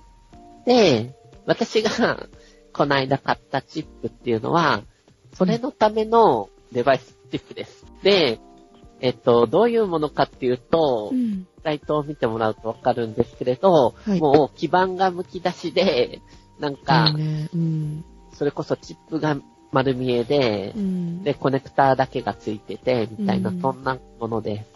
[0.66, 1.14] で、
[1.46, 2.28] 私が
[2.72, 4.82] この間買ったチップっていうのは、
[5.34, 7.84] それのためのデバイスチップです。
[8.02, 8.40] で、
[9.00, 11.46] えっと、どういうものかっていうとう、ん。
[11.62, 16.20] サイトを見てもらうとわかるんですけれど、はいもう基板が剥き出しで、
[16.58, 17.50] なんかいい、ね。
[17.54, 18.04] うん。
[18.32, 19.36] それこそチップが
[19.72, 21.22] 丸見えでう、ん。
[21.22, 24.69] で、コネクターだけがついてて、みたいな、うんそんなものです。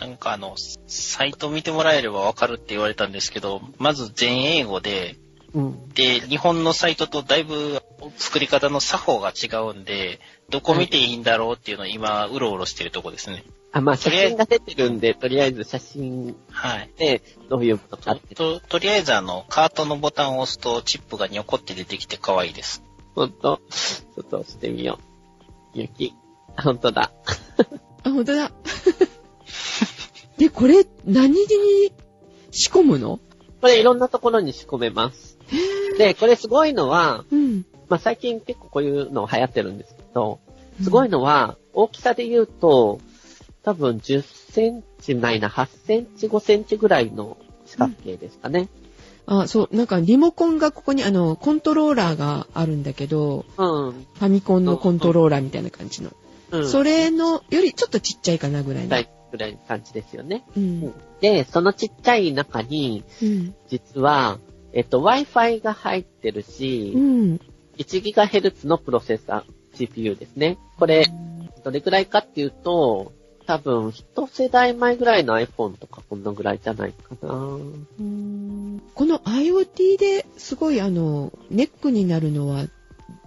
[0.00, 0.54] なんかあの、
[0.86, 5.16] サイト見てもらえればわかるって言われたんですけど、まず全英語で、
[5.54, 5.88] うん。
[5.90, 7.80] で、日本のサイトとだいぶ
[8.18, 10.20] 作り方の作法が違うんで、
[10.50, 13.42] どこ見ていいんだろうっていうのを今、うろうろしてるとこですね。
[13.72, 16.90] あ、まあ写真が出てるんで、とりあえず写真はい。
[16.98, 18.34] でどういうことかとって。
[18.34, 22.82] ととりあえずあの、カートのボタンを押すとチップがニョコって出てきて可愛いです。
[23.14, 24.98] ほんと、ちょっと押してみよ
[25.74, 25.78] う。
[25.78, 26.14] 雪。
[26.56, 27.12] あほんとだ。
[28.02, 28.50] あ、ほんとだ。
[30.38, 31.46] で、これ、何に
[32.50, 33.20] 仕込むの？
[33.60, 35.38] これいろんなところに仕込めます。
[35.98, 37.64] で、これすごいのは、うん。
[37.88, 40.40] まあ最近結構こういうの流行ってるんですけど、
[40.82, 43.00] すごいのは、大きさで言うと、
[43.62, 48.68] 多分10センチないな、8センチ、5センチぐらいの四角形ですかね。
[49.26, 53.92] あ、そう、なんかリモコンがここにあの、コントローラーがあるんだけど、うん。
[53.92, 56.10] ファミコンのコントローラーみたいな感じの。
[56.52, 56.68] うん。
[56.68, 58.96] それのよりちょっとちっちゃいかなぐらいの。
[59.36, 60.44] 大ぐらいの感じですよね。
[60.56, 60.94] うん。
[61.20, 63.54] で、そのちっちゃい中に、うん。
[63.68, 64.38] 実は、
[64.72, 67.40] えっと、Wi-Fi が入ってるし、うん。
[67.78, 70.58] 1GHz のプロセッサー、CPU ですね。
[70.78, 71.06] これ、
[71.64, 73.12] どれくらいかっていうと、
[73.46, 77.32] 多分、一世代前ぐらいの iPhone とかこんなぐらいじゃないかな。
[77.34, 77.58] う
[78.02, 82.64] んこの IoT ですごいあの、ネックになるのは、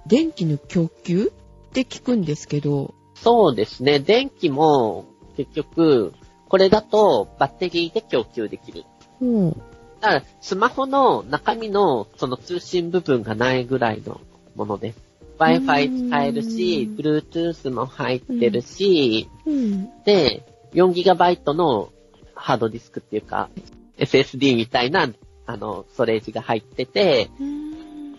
[0.08, 1.32] 電気の供給
[1.70, 4.00] って聞くんですけど、そうですね。
[4.00, 5.06] 電気も、
[5.40, 6.14] 結局、
[6.50, 8.84] これだとバッテリーで供給できる。
[9.22, 9.52] うん。
[9.52, 9.56] だ
[10.02, 14.20] から、スマホの中身のその通信部分がないぐらいの
[14.56, 15.00] ものです。
[15.38, 20.04] Wi-Fi 使えるし、うん Bluetooth も入ってるし、うん。
[20.04, 21.90] で、4GB の
[22.36, 23.50] ハードディスクっていうか、
[23.98, 25.10] SSD みたいな、
[25.46, 27.30] あの、ストレージが入ってて、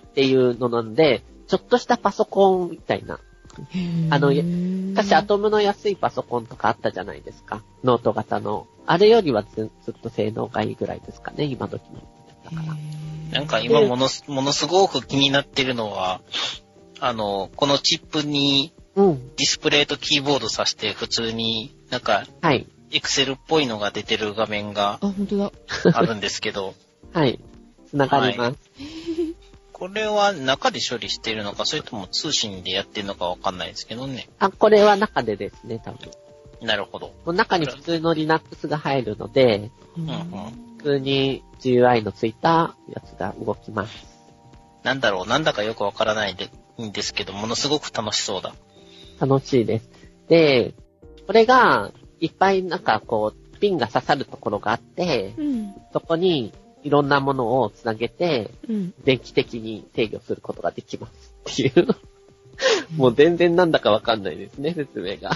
[0.09, 3.21] っていうのなんで、ちょっとしたパソコンみたいな。
[4.11, 7.63] あの昔アトムの安いパソコンとかあったじゃないですか。
[7.85, 8.67] ノート型の。
[8.87, 12.01] あれよりはずずっと性能がいいぐらいですかね、今時の。
[12.45, 12.77] だから。
[13.39, 16.21] なんか今ものす、ものすごく気になってるのは、
[16.99, 19.37] あの、このチップにうん。
[19.37, 22.67] ディスプレイとキーボード挿して普通になんかはい。
[22.93, 25.53] エクセルっぽいのが出てる画面があ、ほんとだ。
[25.95, 26.75] あるんですけど、
[27.15, 27.39] はい。
[27.89, 28.59] つながります。
[29.81, 34.29] これは中で処理してるのか、それとも通信でやってるのかわかんないですけどね。
[34.39, 36.11] あ、これは中でですね、多分。
[36.61, 37.15] なるほど。
[37.25, 40.27] この中に普通の Linux が入るので、ううんうん。
[40.77, 44.07] 普通に GUI のついたやつが動きます。
[44.83, 46.51] なんだろう、なんだかよくわからないで
[46.83, 48.55] んですけど、ものすごく楽しそうだ。
[49.19, 49.89] 楽しいです。
[50.29, 50.75] で、
[51.27, 55.75] これが、いっぱいなんかこう、ピンが刺さるところがあって、うん。
[55.95, 56.53] そこに
[56.83, 58.95] いろんなものをつなげて、うん。
[59.05, 61.89] 電気的に制御することができますっていう。
[62.97, 65.31] もう全然なんだかわかんないですね、説明が。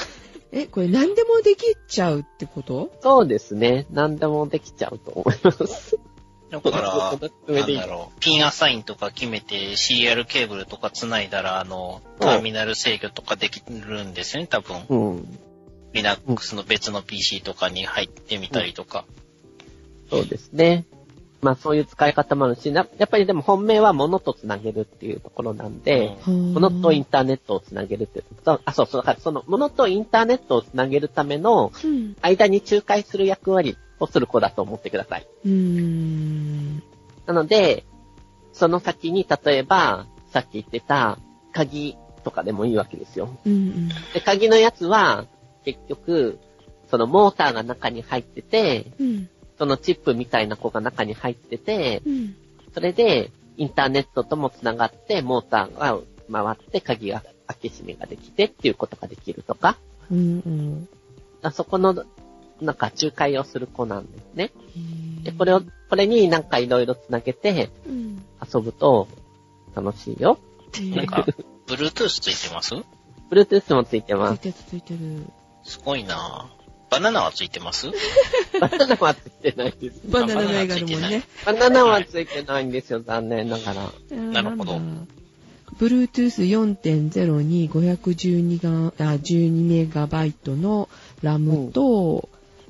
[0.53, 2.92] え、これ何でもできちゃうってこと？
[3.01, 3.86] そうですね。
[3.90, 5.99] 何でもできちゃうと思います。
[6.51, 7.18] だから、
[7.49, 14.84] なんだろう、ピンアサインとか決めて CR ケーブルとか繋いだら、あの、ターミナル制御とかできるんですよね、多分。
[14.88, 15.38] うん。
[15.92, 19.05] Linux の別の PC とかに入ってみたりとか。
[20.11, 20.84] そうですね。
[21.45, 32.16] まあそういう使い方もあるし、なやっぱりでも本命は物とつなげるっていうところなんで、物とインターネットをつなげるっていうと、あ、そうそう、だからその物とインターネットをつなげるためのうん。
[32.22, 35.26] 間に仲介する役割をする子だと思ってください。
[35.45, 36.82] うーん。
[37.26, 37.84] なので、
[38.55, 41.18] その先に例えば、さっき言ってた
[41.53, 43.36] 鍵とかでもいいわけですよ。
[43.45, 43.88] うん。
[44.14, 45.26] で、鍵のやつは、
[45.64, 46.38] 結局、
[46.88, 49.28] そのモーターが中に入ってて、うん。
[49.64, 52.36] そのチップみたいな子が中に入ってて、うん。
[52.74, 55.98] それで、インターネットとも繋がって、モーターが
[56.30, 59.78] 回って、鍵が開け閉めができてっていうことができるとか、
[60.10, 60.18] うん。
[60.18, 60.88] うん。
[61.40, 62.04] あそこの、
[62.60, 64.50] なんか仲介をする子なんですね。
[65.22, 68.22] で、これを、これになんかいろいろ繋げてうん。
[68.54, 69.08] 遊ぶと
[69.74, 70.38] 楽しいよ。
[70.94, 71.26] なんか、
[71.66, 72.74] Bluetooth ついてます
[73.30, 74.34] ？Bluetooth もついてつます。
[74.34, 75.24] いてるついてる。
[75.62, 76.63] すごいなぁ。
[76.91, 77.89] バナナはついてます？
[78.61, 80.01] バナナはついてないです。
[80.09, 81.22] バナナの絵があるもんね。
[81.45, 83.93] バナナはついてないんですよ、残念ながら。
[84.16, 85.12] なるほどんだ。
[85.78, 90.88] Bluetooth 4.0に512が、あ、12メガバイトの
[91.22, 92.29] ラムと、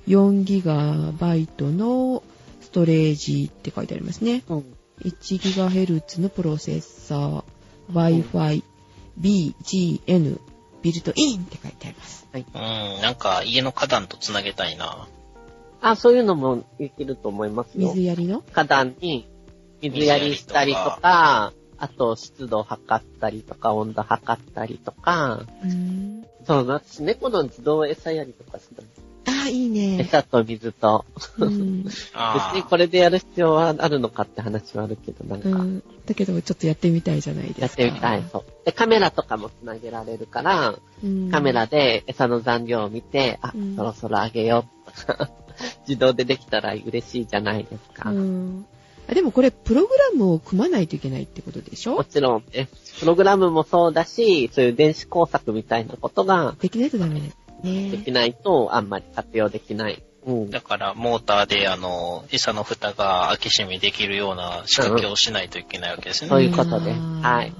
[0.08, 2.22] 4ギガバイトの
[2.62, 4.42] ストレージって書いてありますね。
[4.48, 4.64] うん。
[5.04, 7.44] 1ギガヘルツのプロセッサー、
[7.92, 8.62] Wi-Fi、
[9.20, 10.38] BGN、
[10.84, 12.28] ビルトインって書いてあります。
[12.34, 15.08] うん、なんか家の花壇とつなげたいな
[15.80, 18.02] あ、そういうのもできると思いますよ水。
[18.02, 18.42] やりの？
[18.52, 19.26] 花壇に
[19.80, 26.26] 水やりしたりとか、あと湿度を測ったりとか、温度測ったりとか、うーん。
[26.46, 28.88] そう、私猫の自動餌やりとかしたの。
[28.88, 29.13] あ
[29.44, 29.98] あ、いいね。
[30.02, 31.04] 餌と水と。
[31.38, 31.82] うん。
[31.84, 35.82] 別あにこれでやる必要はあるのかって話はあるけど、なんか、うん。
[36.06, 37.60] だけど、ちょっとやってみたいじゃないですか。
[37.62, 38.24] やってみたい。
[38.32, 38.44] そう。
[38.64, 41.30] で、カメラとかもつなげられるから、うん。
[41.30, 45.30] カメラで餌の残量を見て、あ、うんそろそろあげようとか、
[45.88, 48.10] 自動でできたら嬉しいじゃないですか。
[48.10, 48.66] うん。
[49.06, 51.94] あでもこれ、プログラムを組まないといけないってことでしょ？
[51.96, 52.66] もちろん、え、
[53.00, 58.02] プログラムもそうだし、そういう電子工作みたいなことができないとダメですでね。
[58.04, 60.02] きないと、あんまり活用できない。
[60.26, 60.50] うん。
[60.50, 66.28] だから、モーターで、あの、餌の蓋が開け閉めできるような仕掛けをしないといけないわけですね。
[66.28, 67.52] そういうことではい。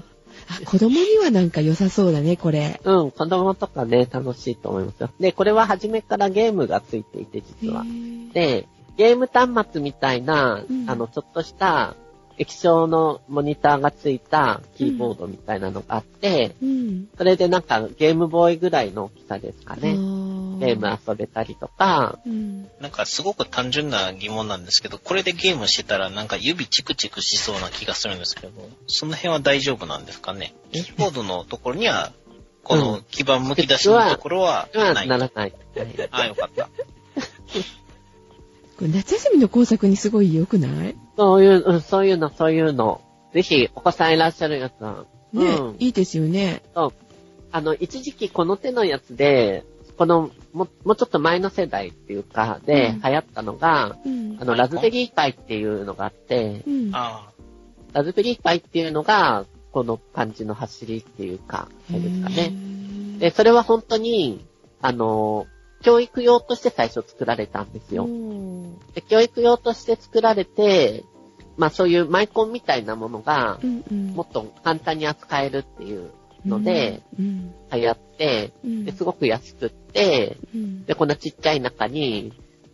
[0.47, 2.79] あ、子供にはなんか良さそうだね、これ。
[2.83, 5.09] うん、子供とかね、楽しいと思いますよ。
[5.19, 7.83] で、これは初めからゲームがついていて、実は
[8.33, 8.67] で、
[8.97, 11.95] ゲーム端末みたいな、うんあの、ちょっとした
[12.37, 17.07] 液晶のモニターがついたキーボードみたいなのがあって、うん。
[17.17, 19.95] それでなんかゲームボーイぐらいの大きさですかね。
[20.59, 22.69] ゲゲーム遊べたりとか、うん。
[22.79, 28.51] なんかすごく単純な疑問なんですけど、これでゲームしてたらなんか指チクチクしそうな気がするんですけど、
[28.87, 30.53] その辺は大丈夫なんですかね？
[30.71, 32.11] キーボードのところには、
[32.63, 35.07] この基板剥き出しのところははない。
[35.09, 35.53] ならない。
[36.11, 36.69] ああ、よかった。
[38.81, 40.95] 夏休みの工作にすごい良くない？
[41.17, 43.01] そういう、うん、そういうの、そういうの。
[43.33, 45.05] ぜひ、お子さんいらっしゃるやつは。
[45.33, 45.75] ね、うん。
[45.79, 46.61] いいですよね。
[46.73, 46.93] そう。
[47.51, 49.65] あの、一時期この手のやつで、
[49.97, 54.45] この、も、もうちょっと前の世代っていうか、で、うん流行ったのが、うんあ。
[54.45, 56.89] の、ラズベリーパイっていうのがあってう、ん。
[56.93, 57.29] あ
[57.93, 62.49] ラズベリーパイっていうのが、この感じの走りっていうか、そうですかね。
[62.49, 64.45] ねで、それは本当に、
[64.81, 65.47] あの、
[65.85, 68.07] 教育用として最初作られたんですよ。
[68.95, 71.03] で教育用として作られて、
[71.57, 73.59] まあそういうマイコンみたいなものが。
[73.91, 76.09] もっと簡単に扱えるっていう
[76.43, 78.85] ので、うん、流行って、うん。
[78.85, 80.85] ですごく安くって、うん。
[80.85, 82.33] で、こんなちっちゃい中に、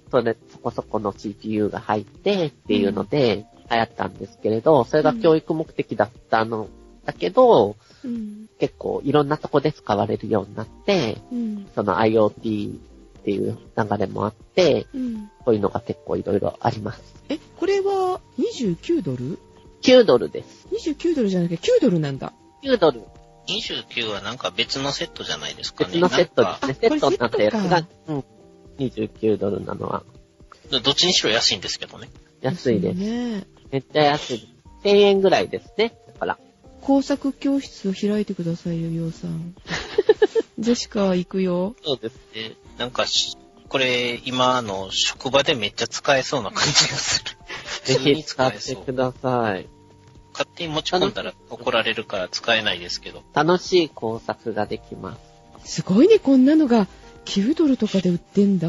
[0.09, 6.69] それ、そこそこの CPU が入ってっていうので流行ったんですけれど、それが教育目的だったの
[7.05, 7.75] だけど、
[8.05, 8.47] うん。
[8.59, 11.67] 結構いろんなとこで使われるようになって、うん。
[11.75, 12.90] その IoT
[13.21, 15.29] っていう流れもあって、うん。
[15.45, 17.01] そういうのが結構いろいろあります。
[17.29, 19.39] え、これは29ドル
[19.83, 20.67] ？9ドルです。
[20.71, 22.33] ?29 ドルじゃなくて9ドルなんだ。
[22.63, 23.03] 9ドル。
[23.47, 25.91] 29はなんか別のセットじゃないですかね。
[25.91, 26.89] 別のセットですね。
[26.89, 28.23] セットになったやつがうん。
[28.79, 30.03] 29ドルなのは
[30.79, 32.09] どっちにしろ安いんですけどね。
[32.41, 32.99] 安いです。
[32.99, 33.45] ね。
[33.71, 34.51] めっちゃ安いです。
[34.83, 35.93] 1000円ぐらいですね。
[36.07, 36.39] だから。
[36.81, 39.53] 工作教室を開いてくださいよ、ようさん。
[40.57, 41.75] ジェシカ行くよ。
[41.83, 42.55] そうですね。
[42.77, 43.37] で、なんかし、
[43.69, 47.31] これ、今、あの、職場でめっちゃ使えそうな感じがする。
[47.85, 49.67] ぜひ使ってください。
[50.33, 53.23] 勝手に持ち込んだら怒られるから使えないですけど。
[53.33, 55.17] 楽しい工作ができま
[55.63, 55.75] す。
[55.75, 56.87] すごいね、こんなのが
[57.25, 58.67] 9ドルとかで売ってんだ。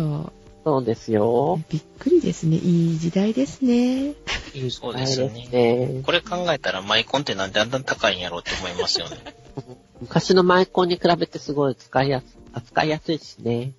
[0.65, 1.61] そうですよ。
[1.71, 2.57] びっくりですね。
[2.57, 4.15] いい時代ですね。
[4.55, 9.17] いいそうですよね時代ですねこれ考えたらマイコンってなんであんな高いんやろうって思いますよね。
[10.01, 13.73] 昔のマイコンに比べてすごい使いやす、扱いやすいしね。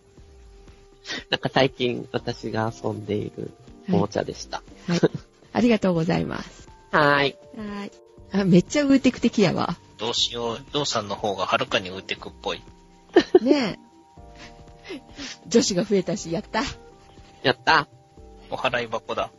[1.30, 3.52] なんか最近私が遊んでいる
[3.90, 4.64] おもちゃでした。
[4.88, 5.00] はい。
[5.54, 6.70] ありがとうございます。
[6.92, 7.38] はい。
[7.58, 7.92] はい。
[8.32, 9.78] あ、めっちゃウーテク的やわ。
[9.98, 12.62] どうしよう、ドウさんの方がはるかにウーテクっぽい。
[13.42, 15.00] ねえ。
[15.48, 16.64] 女子が増えたし、やった。
[17.44, 17.88] やった。
[18.50, 19.32] お払い箱だ。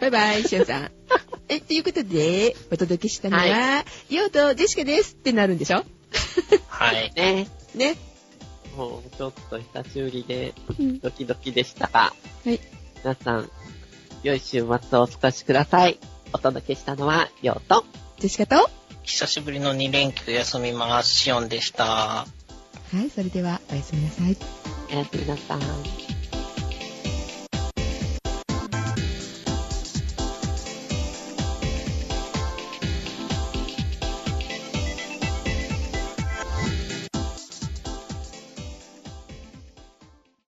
[0.00, 0.90] バイバイ、しおさん。
[1.48, 5.84] え、ということで、お届けしたのは、はヨウとジェシカですってなるんでしょ？
[6.68, 7.12] はい。
[7.16, 7.48] ね。
[7.74, 7.96] ね。
[8.76, 10.98] もうちょっと久しぶりでうん。
[11.00, 12.12] ドキドキでしたが、
[12.44, 12.60] はい。
[13.02, 13.50] 皆さん、
[14.22, 15.98] 良い週末をお過ごしください。
[16.32, 17.84] お届けしたのは、ようと、
[18.18, 18.70] ジェシカと、は
[19.02, 21.10] 久しぶりの2連休休みます。
[21.10, 22.26] シオンでした。
[23.02, 24.36] い、それでは、おやすみなさい。
[24.92, 26.21] おやすみなさい。